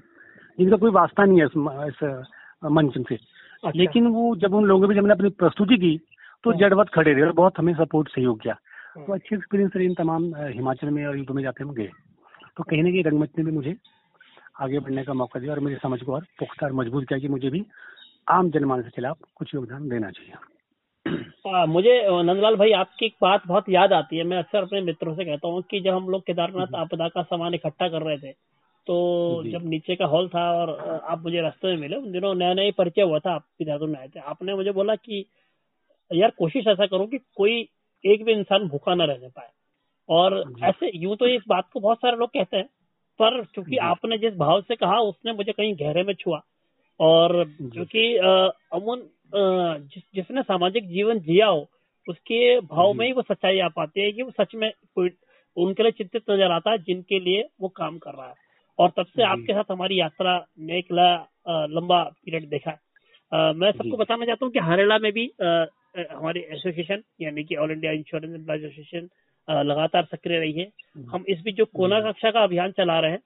जिनका 0.59 0.77
कोई 0.77 0.91
वास्ता 0.91 1.25
नहीं 1.25 1.41
है 1.41 1.47
इस, 1.47 1.53
इस 1.93 2.71
मंच 2.73 2.95
से। 3.09 3.19
अच्छा, 3.65 3.79
लेकिन 3.79 4.07
वो 4.07 4.35
जब 4.37 4.55
उन 4.55 4.65
लोगों 4.65 4.89
ने 4.89 4.95
जब 4.95 5.03
मैंने 5.03 5.15
अपनी 5.15 5.29
प्रस्तुति 5.29 5.77
की 5.77 5.97
तो 6.45 6.51
हाँ। 6.51 6.59
जड़वत 6.59 6.89
खड़े 6.89 7.13
रहे 7.13 7.23
और 7.23 7.33
बहुत 7.33 7.59
हमें 7.59 7.75
सपोर्ट 7.75 8.09
सहयोग 8.09 8.41
किया। 8.43 8.55
हाँ, 8.97 9.05
तो 9.07 9.13
अच्छे 9.13 9.37
एक्सपीरियंस 9.37 9.73
रहे 9.77 9.87
इन 9.87 9.95
तमाम 9.95 10.35
हिमाचल 10.37 10.91
में 10.91 11.05
और 11.07 11.19
यूपी 11.19 11.33
में 11.33 11.43
जाते 11.43 11.65
हम 11.65 11.73
गए। 11.75 11.91
तो 12.57 12.63
कहीं 12.63 12.83
ना 12.83 12.91
कहीं 12.91 13.05
रंगमंच 13.05 13.31
ने 13.39 13.45
भी 13.45 13.51
मुझे 13.51 13.77
आगे 14.61 14.79
बढ़ने 14.79 15.05
का 15.05 15.15
मौका 15.15 15.41
दिया 15.41 15.53
और 15.53 15.61
मेरी 15.61 15.77
समझ 15.77 16.03
को 16.03 16.13
और 16.13 16.25
पुख्ता 16.39 16.67
और 16.67 16.73
मज़बूत 16.73 17.09
किया 17.09 17.19
कि 17.19 17.29
मुझे 17.29 17.51
भी 17.51 17.65
आम 18.31 18.51
जनमानस 18.51 18.85
के 18.85 18.91
खिलाफ 18.91 19.19
कुछ 19.35 19.55
योगदान 19.55 19.89
देना 19.89 20.11
चाहिए। 20.11 20.35
आ, 21.49 21.67
मुझे 21.67 22.23
नंदलाल 22.23 22.57
भाई 22.57 22.73
आपकी 22.73 23.07
एक 23.07 23.15
बात 23.23 23.43
बहुत 23.47 23.69
याद 23.69 23.93
आती 23.93 24.19
है। 24.19 24.25
मैं 24.25 24.39
अक्सर 24.39 24.63
अपने 24.63 24.81
मित्रों 24.81 25.15
से 25.15 25.25
कहता 25.25 25.49
हूँ 25.49 25.63
कि 25.63 25.81
जब 25.81 25.95
हम 25.95 26.09
लोग 26.09 26.23
केदारनाथ 26.23 26.75
आपदा 26.75 27.09
का 27.09 27.23
सामान 27.23 27.55
इकट्ठा 27.55 27.89
कर 27.89 28.03
रहे 28.03 28.19
थे 28.19 28.33
तो 28.87 29.43
जब 29.47 29.65
नीचे 29.65 29.95
का 29.97 30.07
हॉल 30.07 30.29
था 30.29 30.43
और 30.53 30.71
आप 31.05 31.23
मुझे 31.23 31.41
रास्ते 31.41 31.69
में 31.69 31.77
मिले 31.77 31.97
उन 31.97 32.13
दिनों 32.13 32.35
नया 32.35 32.53
नया 32.55 32.71
परिचय 32.79 33.03
हुआ 33.03 33.19
था 33.19 33.35
आप 33.35 33.45
देहरादून 33.59 33.91
में 33.91 33.99
आए 33.99 34.09
थे। 34.09 34.21
आपने 34.21 34.55
मुझे 34.55 34.73
बोला 34.73 34.95
कि 34.95 35.25
यार 36.11 36.31
कोशिश 36.31 36.67
ऐसा 36.67 36.87
करो 36.87 37.07
कि 37.07 37.19
कोई 37.37 37.69
एक 38.05 38.25
भी 38.25 38.33
इंसान 38.33 38.69
भूखा 38.69 38.95
न 38.95 39.03
रहने 39.03 39.29
पाए। 39.29 39.51
और 40.09 40.43
ऐसे 40.65 40.91
यूँ 40.95 41.17
तो 41.17 41.27
इस 41.27 41.43
बात 41.49 41.69
को 41.73 41.81
बहुत 41.81 41.99
सारे 41.99 42.17
लोग 42.17 42.29
कहते 42.29 42.57
हैं 42.57 42.67
पर 43.21 43.45
चूँकि 43.45 43.77
आपने 43.77 44.19
जिस 44.19 44.35
भाव 44.35 44.61
से 44.61 44.77
कहा 44.77 44.99
उसने 45.01 45.33
मुझे 45.33 45.53
कहीं 45.53 45.75
गहरे 45.75 46.03
में 46.03 46.15
छुआ। 46.15 46.41
और। 47.01 47.45
क्योंकि 47.73 48.17
अमून 48.17 49.03
जिस, 49.35 50.03
जिसने 50.15 50.43
सामाजिक 50.43 50.89
जीवन 50.89 51.19
जिया 51.21 51.47
हो 51.47 51.69
उसके 52.09 52.61
भाव 52.61 52.93
में 52.93 53.07
ही 53.07 53.13
वो 53.13 53.23
सच्चाई 53.23 53.59
आ 53.59 53.69
पाती 53.69 54.01
है 54.01 54.13
कि 54.13 54.23
वो 54.23 54.31
सच 54.31 54.55
में 54.55 54.71
कोई 54.95 55.11
उनके 55.57 55.83
लिए 55.83 55.93
चिंतित 55.93 56.31
नज़र 56.31 56.51
आता 56.51 56.71
है 56.71 56.79
जिनके 56.79 57.19
लिए 57.21 57.49
वो 57.61 57.69
काम 57.69 57.99
कर 57.99 58.11
रहा 58.11 58.29
है। 58.29 58.46
और 58.79 58.91
तब 58.97 59.07
से 59.07 59.23
आपके 59.25 59.53
साथ 59.53 59.71
हमारी 59.71 60.01
यात्रा 60.01 60.35
ने 60.61 60.79
एक 60.79 60.93
लंबा 61.71 62.03
पीरियड 62.03 62.49
देखा। 62.49 62.71
है 62.71 63.53
मैं 63.55 63.71
सबको 63.73 63.97
बताना 63.97 64.27
चाहता 64.27 64.45
हूँ 64.45 64.53
कि 64.53 64.59
हरियाणा 64.61 64.99
में 64.99 65.13
भी 65.13 65.31
हमारी 66.11 66.41
एसोसिएशन 66.53 67.03
यानी 67.21 67.45
कि 67.45 67.57
All 67.57 67.71
India 67.71 67.93
Insurance 67.93 68.35
Employee 68.35 68.59
Association 68.59 69.09
लगातार 69.49 70.05
सक्रिय 70.05 70.39
रही 70.39 70.53
है। 70.53 70.69
हम 71.11 71.25
इस 71.29 71.41
बीच 71.41 71.57
जो 71.57 71.65
कोना 71.67 72.01
कक्षा 72.01 72.31
का 72.31 72.43
अभियान 72.45 72.73
चला 72.73 72.99
रहे 73.01 73.11
हैं 73.11 73.21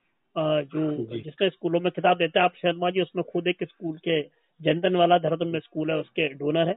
जो। 0.65 1.19
जिसमें 1.19 1.49
स्कूलों 1.51 1.81
में 1.81 1.91
किताब 1.93 2.17
देते 2.17 2.39
हैं 2.39 2.45
आप 2.45 2.55
शर्मा 2.57 2.91
जी 2.91 3.01
उसमें 3.01 3.23
खुद 3.33 3.47
एक 3.49 3.65
स्कूल 3.65 3.97
के 3.99 4.21
जनधन 4.61 4.97
वाला 4.97 5.19
देहरादून 5.19 5.49
में 5.49 5.61
स्कूल 5.61 5.91
है 5.91 5.97
उसके 5.97 6.29
डोनर 6.35 6.69
है। 6.69 6.77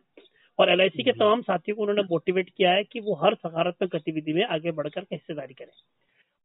और 0.60 0.70
एलआईसी 0.70 1.03
के 1.03 1.12
तमाम 1.12 1.42
साथियों 1.42 1.75
को 1.75 1.82
उन्होंने 1.82 2.01
मोटिवेट 2.01 2.50
किया 2.50 2.72
है 2.72 2.84
कि 2.84 3.00
वो 3.00 3.13
हर 3.15 3.36
सकारात्मक 3.36 3.96
गतिविधि 3.96 4.34
में 4.34 4.44
आगे 4.46 4.72
बढ़कर 4.72 5.01
के 5.01 5.15
हिस्सेदारी 5.15 5.53
करें। 5.53 5.72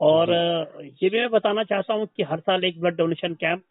और 0.01 0.31
ये 1.03 1.09
भी 1.11 1.21
मैं 1.21 1.31
बताना 1.31 1.63
चाहता 1.63 1.95
हूँ 1.95 2.07
कि 2.17 2.23
हर 2.23 2.41
साल 2.41 2.65
एक 2.65 2.81
ब्लड 2.81 2.97
डोनेशन 2.97 3.35
कैंप 3.35 3.63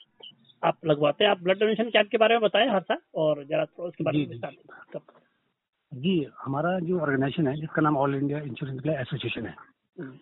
आप 0.63 0.77
लगवाते 0.85 1.23
हैं। 1.23 1.31
आप 1.31 1.43
ब्लड 1.43 1.59
डोनेशन 1.59 1.89
कैंप 1.89 2.07
के 2.09 2.17
बारे 2.17 2.35
में 2.35 2.41
बताएँ 2.41 2.69
हर 2.69 2.81
साल 2.81 2.97
और 3.15 3.43
जरा 3.43 3.65
थोड़ा 3.65 3.87
उसके 3.87 4.03
बारे 4.03 4.25
में 4.25 4.39
जी। 5.93 6.27
हमारा 6.39 6.79
जो 6.79 6.99
ऑर्गेनाइजेशन 6.99 7.47
है 7.47 7.55
जिसका 7.55 7.81
नाम 7.81 7.97
ऑल 7.97 8.15
इंडिया 8.15 8.39
इंश्योरेंस 8.39 8.85
एसोसिएशन 8.85 9.45
है 9.45 9.55
हम्म। 9.99 10.17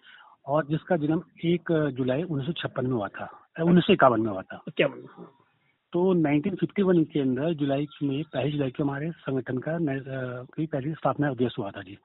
और 0.45 0.65
जिसका 0.65 0.97
जन्म 0.97 1.23
एक 1.45 1.91
जुलाई 1.97 2.23
उन्नीस 2.23 2.47
सौ 2.47 2.53
छप्पन 2.53 2.85
में 2.85 2.93
हुआ 2.93 3.07
था 3.07 3.47
उन्नीस 3.61 3.83
सौ 3.83 3.93
इक्यावन 3.93 4.21
में 4.21 4.31
हुआ 4.31 4.41
था। 4.41 4.63
तो 5.93 6.13
1951 6.13 7.03
के 7.05 7.19
अंदर 7.19 7.53
जुलाई 7.53 7.87
में 8.03 8.23
पहली 8.23 8.51
जुलाई 8.51 8.71
को 8.71 8.83
हमारे 8.83 9.11
संगठन 9.11 9.57
का 9.57 9.77
पहली 10.65 10.93
स्थापना 10.93 11.31
उद्देश्य 11.31 11.55
हुआ 11.59 11.71
था 11.71 11.81
जी। 11.81 11.97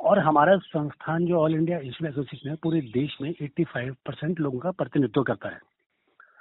और 0.00 0.18
हमारा 0.18 0.56
संस्थान 0.56 1.26
जो 1.26 1.40
ऑल 1.40 1.54
इंडिया 1.54 1.78
इंश्योरेंस 1.78 2.14
एसोसिएशन 2.14 2.48
है 2.50 2.54
पूरे 2.56 2.80
देश 2.80 3.16
में 3.22 3.32
85 3.34 3.90
परसेंट 4.06 4.40
लोगों 4.40 4.58
का 4.58 4.70
प्रतिनिधित्व 4.70 5.22
करता 5.22 5.48
है 5.48 5.58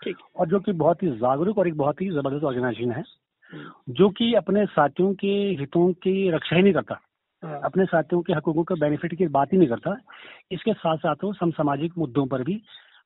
ठीक 0.03 0.17
और 0.35 0.47
जो 0.47 0.59
कि 0.59 0.71
बहुत 0.71 1.03
ही 1.03 1.09
जागरूक 1.17 1.57
और 1.57 1.67
एक 1.67 1.77
बहुत 1.77 2.01
ही 2.01 2.09
ज़बरदस्त 2.09 2.43
ऑर्गेनाइजेशन 2.43 2.91
है 2.91 3.03
हम्म। 3.53 3.93
जो 3.93 4.09
कि 4.09 4.33
अपने 4.33 4.65
साथियों 4.65 5.13
के 5.13 5.33
हितों 5.59 5.91
की 5.93 6.29
रक्षा 6.31 6.55
ही 6.55 6.61
नहीं 6.61 6.73
करता 6.73 6.99
हाँ। 7.43 7.59
अपने 7.63 7.85
साथियों 7.85 8.21
के 8.21 8.33
हकूकों 8.33 8.63
के 8.63 8.79
बेनिफिट 8.79 9.15
की 9.15 9.27
बात 9.27 9.53
ही 9.53 9.57
नहीं 9.57 9.69
करता 9.69 9.97
इसके 10.51 10.73
साथ 10.73 10.97
साथ 10.97 11.23
वो 11.23 11.33
सम 11.33 11.51
सामाजिक 11.51 11.97
मुद्दों 11.97 12.25
पर 12.25 12.43
भी 12.43 12.61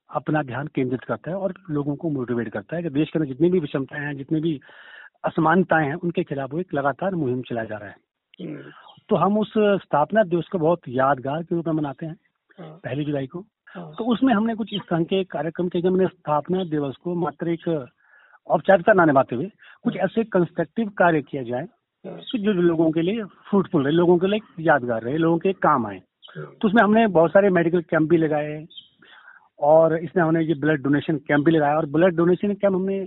अपना 0.09 0.41
ध्यान 0.43 0.67
केंद्रित 0.67 1.03
करता 1.03 1.31
है 1.31 1.37
और 1.37 1.53
लोगों 1.69 1.95
को 1.95 2.09
मोटिवेट 2.09 2.49
करता 2.49 2.75
है 2.75 2.83
कि 2.83 2.89
देश 2.89 3.09
के 3.09 3.19
अंदर 3.19 3.27
जितनी 3.27 3.49
भी 3.49 3.59
विषमताएँ 3.59 4.05
हैं 4.05 4.15
जितनी 4.17 4.39
भी 4.39 4.59
असमानताएँ 5.23 5.87
हैं 5.87 5.95
उनके 5.95 6.23
खिलाफ 6.23 6.53
वो 6.53 6.59
एक 6.59 6.73
लगातार 6.73 7.15
मुहिम 7.15 7.41
चलाया 7.41 7.67
जा 7.67 7.77
रहा 7.77 7.89
है 7.89 7.95
हम्म। 8.41 8.71
तो 9.09 9.15
हम 9.15 9.37
उस 9.37 9.53
स्थापना 9.83 10.23
दिवस 10.23 10.47
को 10.51 10.57
बहुत 10.59 10.81
यादगार 10.89 11.43
के 11.43 11.55
रूप 11.55 11.67
में 11.67 11.73
मनाते 11.73 12.05
हैं 12.05 12.15
हाँ। 12.59 12.69
पहली 12.83 13.03
जुलाई 13.05 13.27
को। 13.27 13.39
हाँ। 13.67 13.91
तो 13.97 14.05
उसमें 14.13 14.33
हमने 14.33 14.55
कुछ 14.55 14.73
इस 14.73 14.81
तरह 14.89 15.03
के 15.03 15.23
कार्यक्रम 15.23 15.67
के 15.69 15.79
हमने 15.79 16.07
स्थापना 16.07 16.63
दिवस 16.63 16.95
को 17.03 17.15
मात्र 17.15 17.49
एक 17.49 17.67
औपचारिकता 18.47 18.93
ना 18.93 19.05
निभाते 19.05 19.35
हुए 19.35 19.49
कुछ 19.83 19.97
ऐसे 19.97 20.23
कंस्ट्रक्टिव 20.23 20.89
कार्य 20.97 21.21
किया 21.21 21.43
जाए 21.43 21.67
जो 22.05 22.51
लोगों 22.51 22.89
के 22.91 23.01
लिए 23.01 23.23
फ्रूटफुल 23.49 23.83
रहे 23.83 23.93
लोगों 23.93 24.17
के 24.17 24.27
लिए 24.27 24.63
यादगार 24.63 25.01
रहे 25.01 25.17
लोगों 25.17 25.37
के 25.37 25.53
काम 25.53 25.85
आए। 25.87 26.01
तो 26.35 26.67
उसमें 26.67 26.81
हमने 26.83 27.05
बहुत 27.07 27.31
सारे 27.31 27.49
मेडिकल 27.49 27.81
कैंप 27.81 28.09
भी 28.09 28.17
लगाए 28.17 28.65
और 29.59 29.97
इसमें 29.97 30.23
हमने 30.23 30.43
ये 30.43 30.53
ब्लड 30.53 30.81
डोनेशन 30.83 31.17
कैंप 31.27 31.45
भी 31.45 31.51
लगाया 31.51 31.77
और 31.77 31.85
ब्लड 31.85 32.15
डोनेशन 32.15 32.53
कैंप 32.53 32.73
हमने 32.73 33.05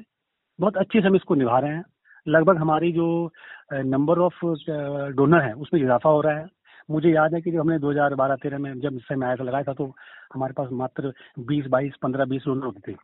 बहुत 0.59 0.77
अच्छे 0.77 1.01
से 1.01 1.07
हम 1.07 1.17
इसको 1.17 1.35
निभा 1.35 1.59
रहे 1.59 1.71
हैं। 1.71 1.85
लगभग 2.27 2.57
हमारी 2.57 2.93
जो 2.93 3.33
नंबर 3.73 4.19
ऑफ़ 4.19 4.45
डोनर 5.13 5.43
है 5.43 5.53
उसमें 5.53 5.81
इजाफा 5.81 6.11
हो 6.11 6.21
रहा 6.21 6.39
है 6.39 6.47
मुझे 6.91 7.11
याद 7.11 7.35
है 7.35 7.41
कि 7.41 7.51
जब 7.51 7.61
हमने 7.61 7.79
2012-13 7.79 8.59
में 8.59 8.81
जब 8.81 8.97
इससे 8.97 9.15
मैं 9.15 9.27
आया 9.27 9.37
था 9.37 9.45
लगाया 9.45 9.65
था 9.65 9.73
तो 9.73 9.87
हमारे 10.35 10.53
पास 10.53 10.69
मात्र 10.73 11.13
20 11.47 11.69
22 11.69 11.97
15 12.05 12.29
20 12.29 12.47
डोनर 12.47 12.65
होते 12.65 12.81
थे 12.89 12.97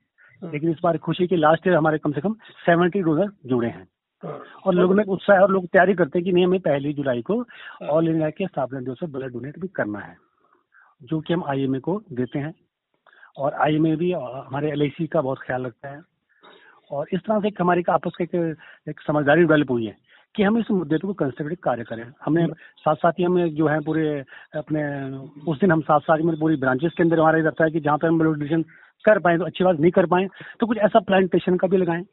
हाँ। 0.43 0.53
लेकिन 0.53 0.71
इस 0.71 0.77
बार 0.83 0.99
खुशी 0.99 1.27
की 1.27 1.37
लास्ट 1.37 1.67
ईयर 1.67 1.77
हमारे 1.77 1.99
कम 1.99 2.13
से 2.13 2.21
कम 2.21 2.37
70 2.69 3.03
डोनर 3.03 3.31
जुड़े 3.47 3.69
हैं 3.69 3.87
हाँ। 4.23 4.39
और 4.67 4.75
लोगों 4.75 4.95
में 4.95 5.05
उत्साह 5.05 5.41
और 5.41 5.51
लोग 5.51 5.67
तैयारी 5.67 5.95
करते 5.95 6.19
हैं 6.19 6.25
कि 6.25 6.33
नहीं 6.33 6.45
हमें 6.45 6.61
पहली 6.61 6.93
जुलाई 6.93 7.23
को 7.23 7.35
ऑल 7.35 7.47
हाँ। 7.89 8.03
इंडिया 8.03 8.31
के 8.31 8.47
स्थापना 8.47 8.81
दिवस 8.81 8.99
पर 9.01 9.07
ब्लड 9.07 9.33
डोनेट 9.33 9.59
भी 9.59 9.69
करना 9.69 9.99
है 9.99 10.17
जो 11.03 11.21
कि 11.21 11.35
हम 11.35 11.45
आईएमए 11.45 11.79
को 11.79 12.03
देते 12.13 12.39
हैं 12.39 12.55
और 13.39 13.55
आईएमए 13.55 13.97
भी 13.97 14.13
हमारे 14.13 14.71
एल 14.71 14.91
का 15.07 15.21
बहुत 15.21 15.39
ख्याल 15.39 15.67
रखता 15.67 15.89
है 15.89 16.01
और 16.93 17.07
इस 17.13 17.21
तरह 17.21 17.41
से 17.41 17.49
एक 17.49 17.61
हमारी 17.61 17.83
आपस 17.91 18.13
का 18.19 18.25
एक, 18.25 18.57
एक 18.89 19.01
समझदारी 19.01 19.41
डेवलप 19.41 19.71
हुई 19.71 19.87
है 19.87 19.97
कि 20.35 20.43
हम 20.43 20.59
इस 20.59 20.71
मुद्दे 20.71 20.99
को 20.99 21.13
कंस्ट्रक्टिव 21.13 21.59
कार्य 21.63 21.85
करें। 21.85 22.05
हमने 22.25 22.47
साथ 22.79 22.95
साथ 22.95 23.13
ही 23.13 23.25
हमें 23.25 23.55
जो 23.55 23.67
है 23.67 23.81
पूरे 23.81 24.25
अपने 24.57 24.83
उस 25.51 25.61
दिन 25.61 25.73
हम 25.73 25.81
साथ 25.81 26.01
साथ 26.01 26.19
में 26.19 26.39
पूरी 26.41 26.57
ब्रांचेस 26.57 26.93
के 26.97 27.03
अंदर 27.03 27.19
हमारा 27.19 27.39
ये 27.39 27.45
रहता 27.45 27.65
है 27.65 27.71
कि 27.71 27.81
जहाँ 27.81 27.99
पे 27.99 28.07
हम 28.07 28.19
ब्लड 28.19 28.35
डोनेशन 28.35 28.63
कर 29.05 29.19
पाए 29.19 29.39
तो 29.39 29.45
अच्छी 29.45 29.65
बात 29.65 29.81
नहीं 29.81 29.91
कर 29.91 30.07
पाए 30.07 30.29
तो 30.61 30.67
कुछ 30.67 30.79
ऐसा 30.79 31.01
प्लांटेशन 31.01 31.57
का 31.57 31.69
भी 31.69 31.77
लगाएँ। 31.77 32.05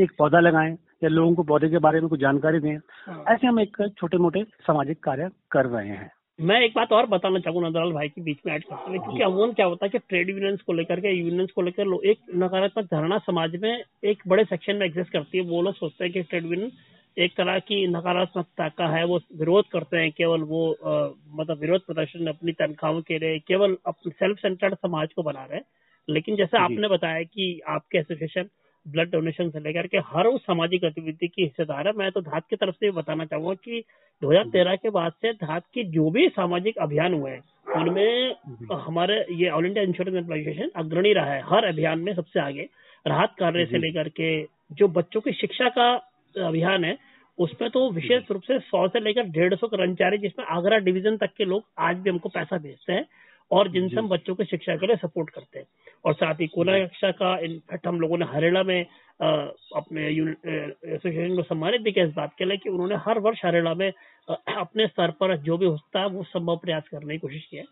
एक 0.00 0.12
पौधा 0.18 0.40
लगाएँ 0.40 0.76
या 1.04 1.08
लोगों 1.08 1.34
को 1.34 1.42
पौधे 1.42 1.68
के 1.68 1.78
बारे 1.78 2.00
में 2.00 2.08
कुछ 2.08 2.20
जानकारी 2.20 2.60
दें। 2.60 2.76
हाँ। 3.06 3.24
ऐसे 3.28 3.46
हम 3.46 3.60
एक 3.60 3.76
छोटे 3.98 4.18
मोटे 4.18 4.42
सामाजिक 4.60 5.02
कार्य 5.02 5.30
कर 5.50 5.66
रहे 5.66 5.88
हैं। 5.88 6.10
मैं 6.38 6.60
एक 6.60 6.72
बात 6.76 6.92
और 6.92 7.06
बताना 7.06 7.38
चाहूँगा 7.38 7.66
नंदलाल 7.68 7.92
भाई 7.92 8.08
के 8.08 8.20
बीच 8.22 8.38
में 8.46 8.54
ऐड 8.54 8.64
करते 8.64 8.90
हुए 8.90 8.98
क्योंकि 8.98 9.22
अमूमन 9.22 9.52
क्या 9.52 9.66
होता 9.66 9.86
है 9.86 9.90
कि 9.90 9.98
ट्रेड 9.98 10.28
यूनियंस 10.30 10.60
को 10.60 10.72
लेकर 10.72 11.00
के 11.00 11.12
यूनियंस 11.12 11.50
को 11.50 11.62
लेकर 11.62 12.06
एक 12.06 12.18
नकारात्मक 12.34 12.84
धारणा 12.84 13.18
समाज 13.18 13.56
में 13.56 13.84
एक 14.04 14.22
बड़े 14.28 14.44
सेक्शन 14.44 14.76
में 14.76 14.86
एग्जिस्ट 14.86 15.10
करती 15.10 15.38
है। 15.38 15.44
वो 15.44 15.62
लोग 15.62 15.74
सोचते 15.74 16.04
हैं 16.04 16.12
कि 16.12 16.22
ट्रेड 16.22 16.44
यूनियन 16.44 16.70
एक 17.16 17.32
तरह 17.36 17.58
की 17.58 17.86
नकारात्मकता 17.86 18.68
का 18.68 18.86
है 18.86 19.04
वो 19.04 19.18
विरोध 19.38 19.68
करते 19.68 19.96
हैं 19.96 20.10
केवल 20.12 20.42
वो 20.42 20.72
आ, 20.72 21.08
मतलब 21.34 21.60
विरोध 21.60 21.86
प्रदर्शन 21.86 22.26
अपनी 22.26 22.52
तनख्वाहों 22.52 23.00
के 23.00 23.18
लिए 23.18 23.38
केवल 23.38 23.76
अपने 23.86 24.10
सेल्फ 24.10 24.38
सेंटर्ड 24.38 24.74
समाज 24.74 25.12
को 25.12 25.22
बना 25.22 25.44
रहे 25.44 25.56
हैं। 25.56 25.64
लेकिन 26.08 26.36
जैसे 26.36 26.58
आपने 26.58 26.88
बताया 26.88 27.22
कि 27.22 27.60
आपके 27.68 27.98
एसोसिएशन 27.98 28.48
ब्लड 28.88 29.10
डोनेशन 29.10 29.50
से 29.50 29.60
लेकर 29.60 29.86
के 29.86 29.98
हर 30.06 30.26
उस 30.26 30.42
सामाजिक 30.42 30.84
गतिविधि 30.84 31.28
की 31.28 31.42
हिस्सेदार 31.42 31.86
है। 31.86 31.92
मैं 31.96 32.10
तो 32.12 32.20
धात 32.22 32.46
की 32.50 32.56
तरफ़ 32.56 32.74
से 32.74 32.90
बताना 32.92 33.24
चाहूँगा 33.24 33.54
कि 33.56 33.82
2013 34.22 34.76
के 34.76 34.90
बाद 34.90 35.12
से 35.22 35.32
धात 35.34 35.64
के 35.74 35.84
जो 35.90 36.10
भी 36.10 36.28
सामाजिक 36.30 36.78
अभियान 36.78 37.14
हुए 37.14 37.30
हैं 37.30 37.42
उनमें 37.76 38.34
हमारे 38.78 39.24
ये 39.34 39.50
ऑल 39.50 39.66
इंडिया 39.66 39.84
इंश्योरेंस 39.84 40.16
एम्प्लॉइजेशन 40.16 40.70
अग्रणी 40.76 41.12
रहा 41.12 41.32
है 41.32 41.42
हर 41.46 41.64
अभियान 41.64 41.98
में 41.98 42.14
सबसे 42.14 42.40
आगे। 42.40 42.68
राहत 43.06 43.34
कार्य 43.38 43.66
से 43.66 43.78
लेकर 43.78 44.08
के 44.10 44.30
जो 44.72 44.88
बच्चों 44.90 45.20
की 45.20 45.32
शिक्षा 45.34 45.68
का 45.70 45.92
अभियान 46.34 46.84
है 46.84 46.96
उसमें 47.38 47.68
तो 47.70 47.90
विशेष 47.92 48.30
रूप 48.30 48.42
से 48.42 48.58
सौ 48.60 48.86
से 48.88 49.00
लेकर 49.00 49.28
डेढ़ 49.30 49.54
सौ 49.54 49.66
कर्मचारी 49.68 50.18
जिसमें 50.18 50.44
आगरा 50.46 50.78
डिवीज़न 50.80 51.16
तक 51.16 51.30
के 51.36 51.44
लोग 51.44 51.64
आज 51.78 51.96
भी 51.96 52.10
हमको 52.10 52.28
पैसा 52.28 52.56
भेजते 52.58 52.92
हैं। 52.92 53.04
और 53.50 53.68
जिनसे 53.68 53.96
हम 53.96 54.08
बच्चों 54.08 54.34
की 54.34 54.44
शिक्षा 54.44 54.76
के 54.76 54.86
लिए 54.86 54.96
सपोर्ट 54.96 55.30
करते 55.30 55.58
हैं। 55.58 55.66
और 56.04 56.14
साथ 56.14 56.34
ही 56.34 56.46
कोना 56.46 56.78
शिक्षा 56.78 57.10
का 57.10 57.38
इनफैक्ट 57.38 57.86
हम 57.86 58.00
लोगों 58.00 58.18
ने 58.18 58.24
हरियाणा 58.24 58.62
में 58.62 58.86
आ, 59.22 59.28
अपने 59.76 60.06
एसोसिएशन 60.06 61.36
को 61.36 61.42
सम्मानित 61.42 61.80
भी 61.80 61.92
किया 61.92 62.04
इस 62.04 62.12
बात 62.14 62.34
के 62.38 62.44
लिए 62.44 62.56
कि 62.56 62.70
उन्होंने 62.70 62.94
हर 62.96 63.18
वर्ष 63.18 63.40
हरेला 63.44 63.74
में 63.74 63.92
आ, 64.30 64.34
अपने 64.34 64.86
स्तर 64.86 65.10
पर 65.10 65.36
जो 65.36 65.56
भी 65.58 65.66
होता 65.66 66.00
है 66.00 66.06
वो 66.06 66.22
संभव 66.24 66.56
प्रयास 66.56 66.88
करने 66.88 67.14
की 67.14 67.18
कोशिश 67.18 67.44
की 67.44 67.56
है। 67.56 67.64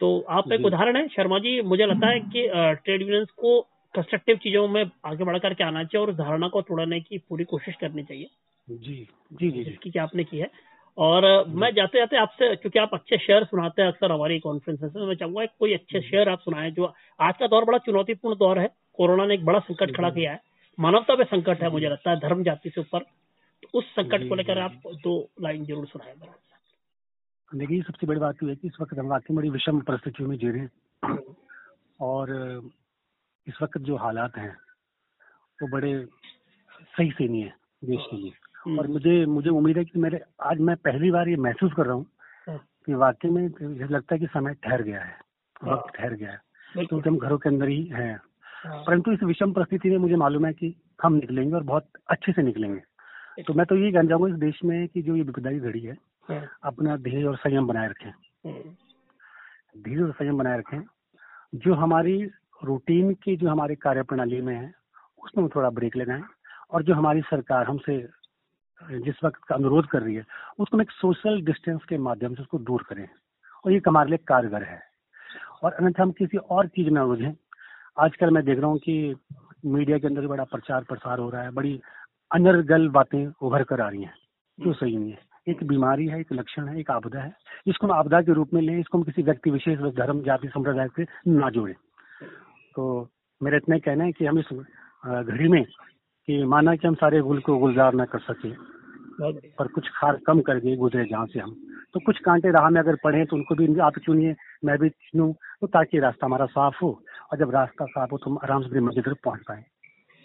तो 0.00 0.24
आप 0.28 0.52
एक 0.52 0.64
उदाहरण 0.64 0.96
है 0.96 1.08
शर्मा 1.08 1.38
जी 1.38 1.60
मुझे 1.62 1.86
लगता 1.86 2.08
है 2.08 2.20
कि 2.20 2.48
ट्रेड 2.84 3.02
यूनियंस 3.02 3.30
को 3.30 3.60
कंस्ट्रक्टिव 3.94 4.36
चीज़ों 4.36 4.68
में 4.68 4.84
आगे 5.06 5.24
बढ़ 5.24 5.38
करके 5.38 5.64
आना 5.64 5.84
चाहिए 5.84 6.02
और 6.02 6.10
उस 6.10 6.18
धारणा 6.18 6.48
को 6.48 6.62
तोड़ने 6.62 7.00
की 7.00 7.18
पूरी 7.18 7.44
कोशिश 7.44 7.74
करनी 7.80 8.02
चाहिए। 8.02 8.30
जी। 8.70 9.08
जी 9.32 9.50
जी 9.50 9.64
जिसकी 9.64 9.90
क्या 9.90 10.02
आपने 10.02 10.24
की 10.24 10.38
है। 10.38 10.50
और 10.98 11.48
मैं 11.48 11.74
जाते 11.74 11.98
जाते 11.98 12.16
आपसे 12.16 12.56
क्योंकि 12.56 12.78
आप 12.78 12.90
अच्छे 12.94 13.18
शेयर 13.18 13.44
सुनाते 13.44 13.82
हैं 13.82 13.88
अक्सर 13.88 14.12
हमारी 14.12 14.38
कॉन्फ्रेंस 14.38 14.80
में 14.96 15.06
मैं 15.06 15.14
चाहूँगा 15.14 15.44
कोई 15.46 15.74
अच्छे 15.74 16.00
शेयर 16.00 16.28
आप 16.28 16.40
सुनाए 16.40 16.70
जो 16.70 16.94
आज 17.20 17.34
का 17.40 17.46
दौर 17.46 17.64
बड़ा 17.64 17.78
चुनौतीपूर्ण 17.78 18.36
दौर 18.36 18.58
है। 18.58 18.70
कोरोना 18.92 19.26
ने 19.26 19.34
एक 19.34 19.44
बड़ा 19.44 19.58
संकट 19.58 19.96
खड़ा 19.96 20.10
किया 20.10 20.32
है। 20.32 20.40
मानवता 20.78 21.14
पे 21.14 21.24
संकट 21.24 21.62
है 21.62 21.70
मुझे 21.70 21.88
लगता 21.88 22.10
है 22.10 22.16
धर्म 22.16 22.42
जाति 22.42 22.70
से 22.70 22.80
ऊपर। 22.80 22.98
तो 23.62 23.78
उस 23.78 23.84
संकट 23.84 24.28
को 24.28 24.34
लेकर 24.34 24.58
आप 24.58 24.82
दो 24.86 25.28
लाइन 25.40 25.64
ज़रूर 25.64 25.86
सुनाए 25.86 26.14
देखिए 27.54 27.82
सबसे 27.82 28.06
बड़ी 28.06 28.20
बात 28.20 28.36
यह 28.42 28.48
है 28.48 28.56
कि 28.56 28.68
इस 28.68 28.74
वक्त 28.80 28.98
हम 28.98 29.06
वाकई 29.06 29.34
बड़ी 29.34 29.50
विषम 29.50 29.80
परिस्थितियों 29.80 30.28
में 30.28 30.38
जी 30.38 30.48
रहे 30.48 30.60
हैं। 30.60 30.70
और 32.00 32.30
इस 33.46 33.54
वक्त 33.62 33.78
जो 33.78 33.96
हालात 33.96 34.36
हैं 34.36 34.56
वो 35.62 35.68
बड़े 35.68 36.06
सही 36.96 37.10
से 37.10 37.28
नहीं 37.28 37.42
है 37.42 37.54
देश 37.84 38.00
के 38.10 38.16
लिए। 38.16 38.30
हम्म। 38.30 38.43
और 38.66 38.86
मुझे 38.86 39.26
मुझे 39.26 39.50
उम्मीद 39.50 39.78
है 39.78 39.84
कि 39.84 39.98
मेरे 39.98 40.20
आज 40.42 40.60
मैं 40.60 40.76
पहली 40.76 41.10
बार 41.10 41.28
ये 41.28 41.36
महसूस 41.36 41.72
कर 41.72 41.86
रहा 41.86 41.94
हूँ 41.94 42.06
हाँ। 42.48 42.58
कि 42.86 42.94
वाकई 42.94 43.28
में 43.28 43.42
मुझे 43.62 43.84
लगता 43.84 44.14
है 44.14 44.18
कि 44.18 44.26
समय 44.26 44.54
ठहर 44.54 44.82
गया 44.82 45.00
है 45.00 45.16
हाँ। 45.62 45.74
वक्त 45.74 45.96
ठहर 45.96 46.14
गया 46.14 46.30
है। 46.30 46.40
क्योंकि 46.86 47.08
हम 47.08 47.18
घरों 47.18 47.38
के 47.38 47.48
अंदर 47.48 47.68
ही 47.68 47.84
हैं। 47.84 48.20
हाँ। 48.64 48.84
परंतु 48.86 49.12
इस 49.12 49.22
विषम 49.22 49.52
परिस्थिति 49.52 49.90
में 49.90 49.96
मुझे 49.96 50.16
मालूम 50.16 50.46
है 50.46 50.52
कि 50.52 50.74
हम 51.02 51.14
निकलेंगे 51.14 51.54
और 51.54 51.62
बहुत 51.62 51.88
अच्छे 52.10 52.32
से 52.32 52.42
निकलेंगे। 52.42 53.42
तो 53.42 53.54
मैं 53.54 53.66
तो 53.66 53.76
यही 53.76 53.92
कहना 53.92 54.08
चाहूँगा 54.08 54.28
इस 54.28 54.40
देश 54.40 54.60
में 54.64 54.88
कि 54.88 55.02
जो 55.02 55.16
ये 55.16 55.22
विपदाई 55.22 55.58
घड़ी 55.58 55.80
है 55.80 55.96
अपना 56.64 56.96
धीरे 56.96 57.24
और 57.24 57.36
संयम 57.36 57.66
बनाए 57.66 57.88
रखें। 57.88 58.10
धीरे 59.82 60.02
और 60.02 60.12
संयम 60.12 60.38
बनाए 60.38 60.58
रखें। 60.58 60.80
जो 61.54 61.74
हमारी 61.74 62.30
रूटीन 62.64 63.14
की 63.14 63.36
जो 63.36 63.48
हमारी 63.48 63.74
कार्य 63.74 64.02
प्रणाली 64.02 64.40
में 64.40 64.56
है 64.56 64.74
उसमें 65.24 65.48
थोड़ा 65.48 65.70
ब्रेक 65.70 65.96
लेना 65.96 66.14
है 66.14 66.22
और 66.70 66.82
जो 66.82 66.94
हमारी 66.94 67.20
सरकार 67.20 67.66
हमसे 67.66 68.08
जिस 68.82 69.24
वक्त 69.24 69.40
का 69.48 69.54
अनुरोध 69.54 69.86
कर 69.86 70.02
रही 70.02 70.14
है 70.14 70.24
उसको 70.58 70.80
एक 70.80 70.90
सोशल 70.90 71.40
डिस्टेंस 71.42 71.80
के 71.88 71.98
माध्यम 71.98 72.34
से 72.34 72.42
उसको 72.42 72.58
दूर 72.58 72.82
करें। 72.88 73.08
और 73.64 73.72
ये 73.72 73.80
हमारे 73.88 74.08
लिए 74.10 74.18
कारगर 74.28 74.62
है। 74.62 74.80
और 75.62 75.72
अन्यथा 75.72 76.02
हम 76.02 76.10
किसी 76.12 76.36
और 76.36 76.66
चीज़ 76.68 76.90
में 76.90 77.00
उलझें। 77.02 77.32
आजकल 77.98 78.30
मैं 78.30 78.44
देख 78.44 78.58
रहा 78.58 78.70
हूँ 78.70 78.78
कि 78.78 79.14
मीडिया 79.66 79.98
के 79.98 80.06
अंदर 80.06 80.26
बड़ा 80.26 80.44
प्रचार 80.44 80.84
प्रसार 80.84 81.18
हो 81.18 81.28
रहा 81.30 81.42
है 81.42 81.50
बड़ी 81.50 81.80
अनर्गल 82.30 82.88
बातें 82.88 83.26
उभर 83.26 83.62
कर 83.62 83.80
आ 83.80 83.88
रही 83.88 84.02
हैं। 84.02 84.14
जो 84.58 84.72
सही 84.72 84.96
नहीं 84.96 85.10
है? 85.10 85.18
एक 85.48 85.62
बीमारी 85.64 86.06
है 86.06 86.20
एक 86.20 86.32
लक्षण 86.32 86.68
है 86.68 86.78
एक 86.80 86.90
आपदा 86.90 87.20
है 87.20 87.32
इसको 87.66 87.86
हम 87.86 87.92
आपदा 87.92 88.20
के 88.22 88.32
रूप 88.32 88.52
में 88.54 88.60
लें 88.62 88.78
इसको 88.80 88.98
हम 88.98 89.04
किसी 89.04 89.22
व्यक्ति 89.22 89.50
विशेष 89.50 89.78
धर्म 89.94 90.22
जाति 90.22 90.48
संप्रदाय 90.48 90.88
से 90.96 91.06
ना 91.28 91.50
जोड़ें। 91.50 91.74
तो 92.76 93.08
मेरा 93.40 93.56
इतना 93.56 93.78
कहना 93.78 94.04
है 94.04 94.12
कि 94.12 94.26
हम 94.26 94.38
इस 94.38 94.52
घड़ी 95.06 95.48
में 95.48 95.64
कि 96.28 96.42
माना 96.44 96.74
कि 96.76 96.88
हम 96.88 96.94
सारे 96.94 97.20
गुल 97.20 97.40
को 97.40 97.56
गुलजार 97.58 97.94
न 97.94 98.04
कर 98.04 98.18
सके 98.18 98.52
पर 99.58 99.66
कुछ 99.66 99.88
खार 99.88 100.16
कम 100.26 100.40
कर 100.40 100.58
गए 100.58 100.76
गुजरे 100.76 101.04
जहाँ 101.04 101.26
से 101.26 101.40
हम। 101.40 101.50
तो 101.94 102.00
कुछ 102.00 102.18
कांटे 102.18 102.50
राह 102.50 102.68
में 102.70 102.80
अगर 102.80 102.96
पड़े 103.04 103.24
तो 103.24 103.36
उनको 103.36 103.54
भी 103.54 103.78
आप 103.78 103.98
चुनिए 103.98 104.34
मैं 104.64 104.78
भी 104.78 104.88
चुनूँ 104.88 105.32
तो 105.60 105.66
ताकि 105.66 105.98
रास्ता 105.98 106.26
हमारा 106.26 106.46
साफ़ 106.46 106.78
हो 106.82 106.90
और 107.32 107.38
जब 107.38 107.50
रास्ता 107.50 107.84
साफ़ 107.84 108.10
हो 108.10 108.18
तो 108.18 108.30
हम 108.30 108.38
आराम 108.44 108.62
से 108.62 108.68
अपनी 108.68 108.80
मंजिल 108.80 109.02
तक 109.02 109.20
पहुँच 109.24 109.40
पाए। 109.48 109.64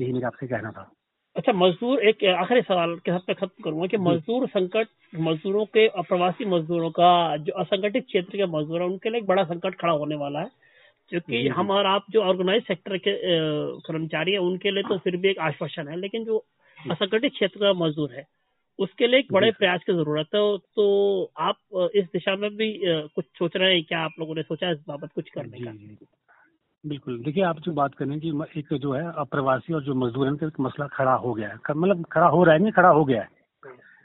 यही 0.01 0.13
मेरा 0.13 0.27
आपसे 0.27 0.47
कहना 0.47 0.71
था। 0.71 0.89
अच्छा 1.35 1.53
मजदूर 1.53 1.99
एक 1.99 2.23
आखिरी 2.25 2.61
सवाल 2.61 2.95
के 2.95 3.11
साथ 3.11 3.33
खत्म 3.33 3.63
करूँगा 3.63 3.87
कि 3.87 3.97
मजदूर 3.97 4.47
संकट 4.47 4.87
मजदूरों 5.19 5.65
के 5.65 5.87
अप्रवासी 5.87 6.45
मजदूरों 6.45 6.89
का 6.89 7.37
जो 7.37 7.53
असंगठित 7.53 8.05
क्षेत्र 8.05 8.37
के 8.37 8.45
मजदूर 8.45 8.81
है 8.81 8.87
उनके 8.87 9.09
लिए 9.09 9.21
एक 9.21 9.27
बड़ा 9.27 9.43
संकट 9.43 9.75
खड़ा 9.75 9.93
होने 9.93 10.15
वाला 10.15 10.39
है। 10.39 10.68
क्योंकि 11.09 11.47
हम 11.47 11.71
और 11.71 11.85
आप 11.85 12.05
जो 12.09 12.21
ऑर्गेनाइज 12.21 12.63
सेक्टर 12.63 12.97
के 12.97 13.17
कर्मचारी 13.79 14.31
है 14.31 14.37
उनके 14.37 14.71
लिए 14.71 14.83
तो 14.83 14.97
फिर 14.97 15.17
भी 15.17 15.29
एक 15.29 15.39
आश्वासन 15.39 15.87
है 15.87 15.99
लेकिन 15.99 16.25
जो 16.25 16.45
असंगठित 16.91 17.31
क्षेत्र 17.31 17.59
का 17.59 17.73
मजदूर 17.73 18.11
है 18.11 18.27
उसके 18.79 19.07
लिए 19.07 19.19
एक 19.19 19.27
बड़े 19.31 19.51
प्रयास 19.51 19.81
की 19.83 19.93
ज़रूरत 19.93 20.27
है। 20.35 20.57
तो 20.57 21.31
आप 21.37 21.89
इस 21.95 22.05
दिशा 22.05 22.35
में 22.35 22.49
भी 22.55 22.81
कुछ 22.85 23.25
सोच 23.39 23.55
रहे 23.55 23.73
हैं? 23.73 23.83
क्या 23.83 23.99
आप 23.99 24.11
लोगों 24.19 24.35
ने 24.35 24.43
सोचा 24.43 24.69
इस 24.71 24.77
बाबत 24.87 25.09
कुछ 25.15 25.29
करने 25.29 25.59
का? 25.59 25.71
बिल्कुल। 26.85 27.19
देखिए 27.23 27.43
आप 27.43 27.59
जो 27.59 27.71
बात 27.71 27.95
करें 27.95 28.19
कि 28.19 28.29
एक 28.57 28.73
जो 28.73 28.91
है 28.91 29.11
अप्रवासी 29.11 29.73
और 29.73 29.83
जो 29.83 29.93
मजदूर 29.95 30.25
है 30.25 30.31
उनका 30.31 30.63
मसला 30.63 30.87
खड़ा 30.87 31.13
हो 31.13 31.33
गया 31.33 31.49
है। 31.49 31.75
मतलब 31.75 32.05
खड़ा 32.05 32.27
हो 32.27 32.43
रहा 32.43 32.55
है 32.55 32.61
नहीं 32.61 32.71
खड़ा 32.71 32.89
हो 32.89 33.05
गया 33.05 33.21
है। 33.21 33.29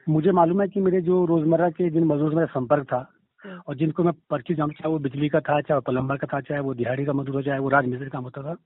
मुझे 0.09 0.33
मालूम 0.33 0.61
है 0.63 0.69
कि 0.69 0.81
मेरे 0.81 1.01
जो 1.01 1.25
रोज़मर्रा 1.27 1.71
के 1.71 1.91
जिन 1.91 2.05
मजदूर 2.05 2.35
मेरा 2.35 2.47
संपर्क 2.47 2.85
था 2.85 3.14
और 3.45 3.75
जिनको 3.75 4.03
मैं 4.03 4.13
पर्ची 4.31 4.55
जानू 4.55 4.73
चाहे 4.73 4.93
वो 4.93 4.99
बिजली 4.99 5.29
का 5.29 5.41
था 5.41 5.61
चाहे 5.61 5.81
प्लम्बर 5.81 6.17
का 6.17 6.27
था 6.27 6.41
चाहे 6.41 6.61
वो 6.61 6.75
दिहाड़ी 6.75 7.05
का 7.05 7.13
मजदूर 7.13 7.35
हो 7.35 7.43
चाहे 7.43 7.59
वो 7.59 7.69
राजमिस्त्री 7.69 8.11
काम 8.11 8.23
होता 8.23 8.43
था 8.43 8.57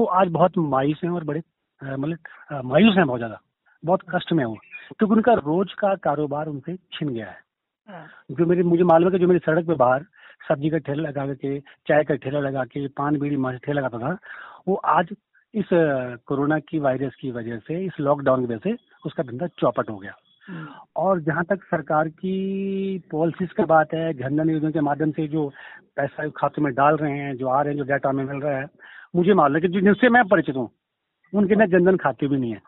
वो 0.00 0.06
आज 0.06 0.28
बहुत 0.28 0.58
मायूस 0.58 1.00
हैं 1.04 1.10
और 1.10 1.24
बड़े 1.24 1.42
मतलब 1.82 2.62
मायूस 2.64 2.96
हैं 2.96 3.06
बहुत 3.06 3.18
ज़्यादा 3.18 3.40
बहुत 3.84 4.00
कष्ट 4.14 4.32
में 4.32 4.44
हूँ 4.44 4.56
क्योंकि 4.98 5.14
उनका 5.14 5.32
रोज 5.32 5.72
का 5.72 5.94
कारोबार 5.94 6.46
उनसे 6.46 6.76
छिन 6.92 7.08
गया 7.08 7.26
है 7.26 7.38
हाँ। 7.88 8.06
जो 8.30 8.46
मेरे 8.46 8.62
मुझे 8.62 8.84
मालूम 8.84 9.08
है 9.08 9.12
कि 9.12 9.18
जो 9.18 9.28
मेरी 9.28 9.38
सड़क 9.38 9.66
पे 9.66 9.74
बाहर 9.74 10.04
सब्ज़ी 10.48 10.70
का 10.70 10.78
ठेला 10.78 11.08
लगा 11.08 11.26
के 11.34 11.60
चाय 11.60 12.04
का 12.04 12.14
ठेला 12.14 12.40
लगा 12.40 12.64
के 12.64 12.86
पान 12.88 13.18
बीड़ी 13.18 13.36
माछ 13.36 13.56
ठेला 13.56 13.80
लगाता 13.80 13.98
था 13.98 14.18
वो 14.68 14.74
आज 14.74 15.08
इस 15.54 15.68
कोरोना 16.26 16.58
की 16.58 16.78
वायरस 16.78 17.14
की 17.14 17.30
वजह 17.30 17.58
से 17.58 17.84
इस 17.84 18.00
लॉकडाउन 18.00 18.46
की 18.46 18.54
वजह 18.54 18.70
से 18.70 18.76
उसका 19.06 19.22
धंधा 19.22 19.46
चौपट 19.46 19.90
हो 19.90 19.96
गया। 19.96 20.12
और 20.96 21.20
जहाँ 21.20 21.44
तक 21.44 21.64
सरकार 21.64 22.08
की 22.10 22.98
पॉलिसीज़ 23.10 23.52
का 23.52 23.64
बात 23.66 23.94
है 23.94 24.12
जनधन 24.14 24.50
योजना 24.50 24.70
के 24.70 24.80
माध्यम 24.80 25.10
से 25.10 25.26
जो 25.28 25.48
पैसा 25.96 26.28
खाते 26.36 26.62
में 26.62 26.72
डाल 26.74 26.96
रहे 26.96 27.12
हैं 27.12 27.36
जो 27.36 27.48
आ 27.48 27.60
रहे 27.62 27.72
हैं 27.72 27.78
जो 27.78 27.84
डाटा 27.84 28.12
में 28.12 28.24
मिल 28.24 28.40
रहा 28.40 28.56
है 28.56 28.66
मुझे 29.16 29.34
मालूम 29.34 29.54
है 29.54 29.60
कि 29.60 29.68
जिनसे 29.70 30.08
मैं 30.08 30.24
परिचित 30.28 30.56
हूँ 30.56 30.70
उनके 31.32 31.56
ना 31.56 31.66
जनधन 31.68 31.96
खाते 31.96 32.28
भी 32.28 32.36
नहीं 32.36 32.52
है 32.52 32.60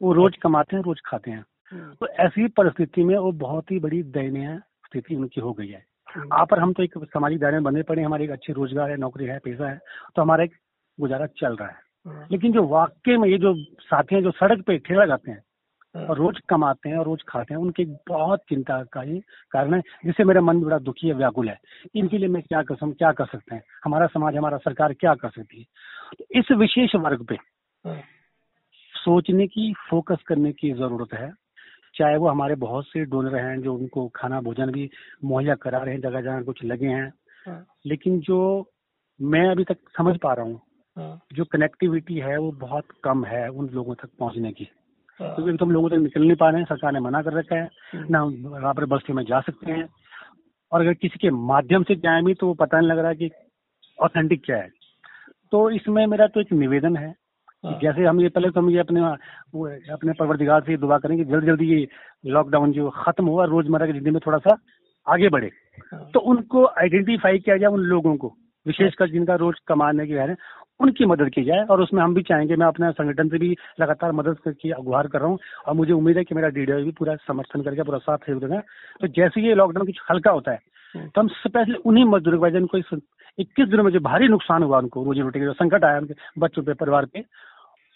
वो 0.00 0.12
रोज 0.12 0.36
कमाते 0.36 0.76
हैं 0.76 0.82
रोज 0.82 1.00
खाते 1.06 1.30
हैं 1.30 1.44
हम्म। 1.72 1.92
तो 1.94 2.06
ऐसी 2.24 2.46
परिस्थिति 2.52 3.04
में 3.04 3.16
वो 3.16 3.32
बहुत 3.38 3.70
ही 3.70 3.78
बड़ी 3.78 4.02
दयनीय 4.12 4.58
स्थिति 4.86 5.16
उनकी 5.16 5.40
हो 5.40 5.52
गई 5.52 5.68
है 5.68 5.84
हम्म। 6.08 6.28
आप 6.32 6.48
पर 6.50 6.58
हम 6.58 6.72
तो 6.72 6.82
एक 6.82 6.98
सामाजिक 6.98 7.40
दायरे 7.40 7.56
में 7.56 7.64
बने 7.64 7.82
पड़े 7.82 8.02
हमारे 8.02 8.24
एक 8.24 8.30
अच्छे 8.30 8.52
रोज़गार 8.52 8.90
है 8.90 8.96
नौकरी 8.96 9.24
है 9.24 9.38
पैसा 9.38 9.68
है 9.68 9.78
तो 10.16 10.22
हमारा 10.22 10.44
एक 10.44 10.54
गुजारा 10.98 11.26
चल 11.36 11.56
रहा 11.56 11.68
है 11.68 11.80
हम्म। 12.06 12.26
लेकिन 12.30 12.52
जो 12.52 12.66
वाक्य 12.66 13.16
में 13.16 13.28
ये 13.28 13.38
जो 13.38 13.54
साथी 13.82 14.14
हैं 14.14 14.22
जो 14.22 14.30
सड़क 14.32 14.64
पे 14.66 14.78
ठेला 14.78 15.04
लगाते 15.04 15.30
हैं 15.30 15.42
और 15.96 16.16
रोज 16.18 16.40
कमाते 16.48 16.88
हैं 16.88 16.96
और 16.96 17.04
रोज 17.04 17.22
खाते 17.28 17.54
हैं 17.54 17.60
उनकी 17.60 17.84
बहुत 17.84 18.40
चिंता 18.48 18.82
का 18.82 19.00
ही 19.00 19.20
कारण 19.50 19.74
है 19.74 19.80
जिससे 19.80 20.24
मेरा 20.24 20.40
मन 20.40 20.60
बड़ा 20.60 20.78
दुखी 20.78 21.08
है 21.08 21.14
व्याकुल 21.14 21.48
है। 21.48 21.58
इनके 21.94 22.18
लिए 22.18 22.28
मैं 22.28 22.42
क्या 22.42 22.62
कर 22.62 22.92
क्या 22.92 23.12
कर 23.12 23.26
सकते 23.26 23.54
हैं? 23.54 23.62
हमारा 23.84 24.06
समाज 24.06 24.36
हमारा 24.36 24.56
सरकार 24.56 24.92
क्या 24.92 25.14
कर 25.14 25.28
सकती 25.28 25.58
है? 25.58 25.64
तो 26.18 26.24
इस 26.40 26.50
विशेष 26.50 26.94
वर्ग 26.94 27.26
पे 27.26 27.36
सोचने 28.94 29.46
की 29.46 29.74
फोकस 29.90 30.22
करने 30.26 30.52
की 30.52 30.72
ज़रूरत 30.72 31.14
है। 31.14 31.32
चाहे 31.94 32.16
वो 32.16 32.28
हमारे 32.28 32.54
बहुत 32.54 32.84
से 32.86 33.04
डोनर 33.04 33.36
हैं 33.36 33.60
जो 33.60 33.74
उनको 33.74 34.08
खाना 34.08 34.40
भोजन 34.40 34.70
भी 34.70 34.90
मुहैया 35.24 35.54
करा 35.54 35.78
रहे 35.78 35.94
हैं 35.94 36.00
जगह 36.00 36.20
जगह 36.20 36.42
कुछ 36.42 36.64
लगे 36.64 36.86
हैं। 36.86 37.12
हाँ। 37.46 37.66
लेकिन 37.86 38.20
जो 38.20 38.70
मैं 39.22 39.50
अभी 39.50 39.64
तक 39.64 39.76
समझ 39.98 40.18
पा 40.18 40.32
रहा 40.32 40.44
हूँ 40.44 40.60
हाँ। 40.96 41.20
जो 41.32 41.44
कनेक्टिविटी 41.44 42.14
है 42.14 42.38
वो 42.38 42.52
बहुत 42.52 42.84
कम 43.04 43.24
है 43.24 43.48
उन 43.48 43.68
लोगों 43.68 43.94
तक 43.94 44.08
पहुँचने 44.18 44.52
की। 44.52 44.68
हाँ। 45.20 45.34
क्योंकि 45.34 45.56
तुम 45.56 45.70
लोगों 45.70 45.88
तक 45.90 45.96
निकल 45.98 46.20
नहीं 46.20 46.36
पा 46.36 46.48
रहे 46.50 46.60
हैं 46.60 46.66
सरकार 46.66 46.92
ने 46.92 47.00
मना 47.00 47.22
कर 47.22 47.32
रखा 47.32 47.56
है 47.56 47.68
हम्म। 47.94 48.06
ना 48.10 48.24
बराबर 48.50 48.84
बस्ती 48.86 49.12
में 49.12 49.24
जा 49.24 49.40
सकते 49.40 49.72
हैं 49.72 49.88
और 50.72 50.80
अगर 50.80 50.94
किसी 50.94 51.18
के 51.18 51.30
माध्यम 51.46 51.82
से 51.82 51.94
जाए 51.96 52.22
भी 52.22 52.34
तो 52.34 52.46
वो 52.46 52.54
पता 52.54 52.78
नहीं 52.78 52.88
लग 52.88 52.98
रहा 52.98 53.08
है 53.08 53.16
कि 53.16 53.30
ऑथेंटिक 53.98 54.44
क्या 54.44 54.56
है 54.56 54.68
तो 55.52 55.68
इसमें 55.70 56.06
मेरा 56.06 56.26
तो 56.26 56.40
एक 56.40 56.52
निवेदन 56.54 56.96
है 56.96 57.14
हाँ। 57.64 57.78
जैसे 57.82 58.04
हम 58.04 58.20
ये 58.20 58.28
पहले 58.28 58.50
तो 58.50 58.60
हम 58.60 58.70
ये 58.70 58.78
अपने 58.78 59.00
अपने 59.92 60.12
परवरदिगार 60.12 60.62
से 60.62 60.76
दुआ 60.76 60.98
करें 60.98 61.16
कि 61.16 61.24
जल्दी 61.24 61.46
जल्दी 61.46 61.66
ये 61.66 61.86
लॉकडाउन 62.28 62.72
जो 62.72 62.90
खत्म 62.96 63.26
हुआ 63.26 63.44
रोज़मर्रा 63.44 63.86
की 63.86 63.92
ज़िंदगी 63.92 64.10
में 64.10 64.20
थोड़ा 64.26 64.38
सा 64.38 64.56
आगे 65.06 65.28
बढ़े 65.28 65.50
हाँ। 65.92 66.10
तो 66.14 66.20
उनको 66.26 66.64
आइडेंटिफाई 66.78 67.38
किया 67.38 67.56
जाए 67.56 67.70
उन 67.70 67.80
लोगों 67.84 68.16
को 68.16 68.34
विशेषकर 68.66 69.10
जिनका 69.10 69.34
रोज 69.34 69.58
कमाने 69.66 70.06
की 70.06 70.12
है 70.12 70.34
उनकी 70.80 71.04
मदद 71.04 71.28
की 71.30 71.42
जाए 71.44 71.64
और 71.64 71.80
उसमें 71.82 72.02
हम 72.02 72.14
भी 72.14 72.22
चाहेंगे 72.22 72.56
मैं 72.56 72.66
अपने 72.66 72.90
संगठन 72.92 73.28
से 73.28 73.38
भी 73.38 73.50
लगातार 73.80 74.12
मदद 74.12 74.36
की 74.46 74.72
गुहार 74.72 75.06
कर 75.08 75.18
रहा 75.18 75.28
हूँ 75.28 75.38
और 75.66 75.74
मुझे 75.74 75.92
उम्मीद 75.92 76.16
है 76.16 76.24
कि 76.24 76.34
मेरा 76.34 76.48
डीडीओ 76.50 76.84
भी 76.84 76.90
पूरा 76.98 77.14
समर्थन 77.26 77.62
करके 77.62 77.82
पूरा 77.82 77.98
साथ 78.00 78.18
सहयोग 78.18 78.40
देगा। 78.40 78.60
तो 79.00 79.06
जैसे 79.10 79.40
ये 79.40 79.54
लॉकडाउन 79.54 79.86
कुछ 79.86 80.00
हल्का 80.10 80.30
होता 80.30 80.52
है 80.52 80.60
हाँ। 80.94 81.08
तो 81.08 81.20
हम 81.20 81.28
स्पेशली 81.38 81.74
उन्हीं 81.84 82.04
मजदूरों 82.06 82.38
को 82.38 82.50
जिनको 82.50 82.78
इक्कीस 83.38 83.68
दिनों 83.68 83.84
में 83.84 83.90
जो 83.92 84.00
भारी 84.00 84.28
नुकसान 84.28 84.62
हुआ 84.62 84.78
उनको 84.78 85.04
रोजी 85.04 85.20
रोटी 85.20 85.40
का 85.40 85.46
जो 85.46 85.52
संकट 85.54 85.84
आया 85.84 85.98
उनके 85.98 86.14
बच्चों 86.38 86.62
पे 86.62 86.74
परिवार 86.74 87.06
पे 87.06 87.24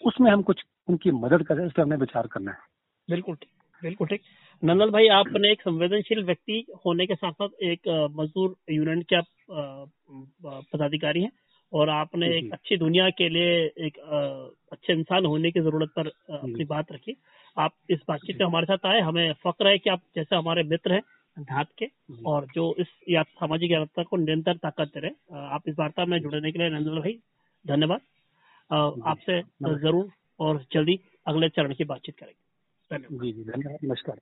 उसमें 0.01 0.31
हम 0.31 0.41
कुछ 0.41 0.61
उनकी 0.89 1.11
मदद 1.13 1.45
करें 1.47 1.65
इस 1.65 1.71
पर 1.71 1.81
हमें 1.81 1.97
विचार 1.97 2.27
करना 2.27 2.51
है। 2.51 2.57
बिल्कुल 3.07 3.35
ठीक 3.35 3.49
बिल्कुल 3.81 4.07
ठीक। 4.07 4.21
नंदल 4.63 4.89
भाई 4.91 5.07
आपने 5.11 5.51
एक 5.51 5.61
संवेदनशील 5.61 6.23
व्यक्ति 6.23 6.65
होने 6.85 7.05
के 7.05 7.15
साथ 7.15 7.31
साथ 7.33 7.63
एक 7.63 7.87
मजदूर 8.17 8.55
यूनियन 8.71 9.01
के 9.03 9.21
पदाधिकारी 10.73 11.21
हैं। 11.21 11.31
और 11.73 11.89
आपने 11.89 12.27
एक 12.37 12.51
अच्छी 12.53 12.77
दुनिया 12.77 13.09
के 13.11 13.27
लिए 13.29 13.51
एक 13.87 13.97
अच्छे 14.71 14.93
इंसान 14.93 15.25
होने 15.25 15.51
की 15.51 15.59
ज़रूरत 15.59 15.89
पर 15.95 16.07
अपनी 16.31 16.63
बात 16.65 16.91
रखी। 16.91 17.15
आप 17.57 17.73
इस 17.89 17.99
बातचीत 18.07 18.37
में 18.37 18.45
हमारे 18.47 18.65
साथ 18.65 18.85
आए। 18.85 18.99
हमें 19.01 19.33
फक्र 19.43 19.67
है 19.67 19.77
कि 19.77 19.89
आप 19.89 20.01
जैसे 20.15 20.35
हमारे 20.35 20.63
मित्र 20.63 20.93
हैं 20.93 21.01
धात 21.37 21.67
के 21.79 21.85
और 22.25 22.45
जो 22.55 22.73
इस 22.79 22.87
या 23.09 23.23
सामाजिक 23.23 23.71
यात्रा 23.71 24.03
को 24.03 24.17
निरंतर 24.17 24.57
ताकत 24.57 24.91
दे 24.93 24.99
रहे 24.99 25.11
आप 25.49 25.61
इस 25.67 25.75
वार्ता 25.79 26.05
में 26.05 26.19
जुड़ने 26.19 26.51
के 26.51 26.59
लिए 26.59 26.69
नंदल 26.69 26.99
भाई 26.99 27.17
धन्यवाद। 27.65 28.01
आपसे 28.71 29.41
ज़रूर 29.63 30.09
और 30.39 30.63
जल्दी 30.73 30.99
अगले 31.27 31.49
चरण 31.49 31.73
की 31.73 31.83
बातचीत 31.83 32.15
करेंगे। 32.17 33.07
जी 33.17 33.31
जी 33.31 33.43
धन्यवाद। 33.43 33.77
नमस्कार। 33.83 34.19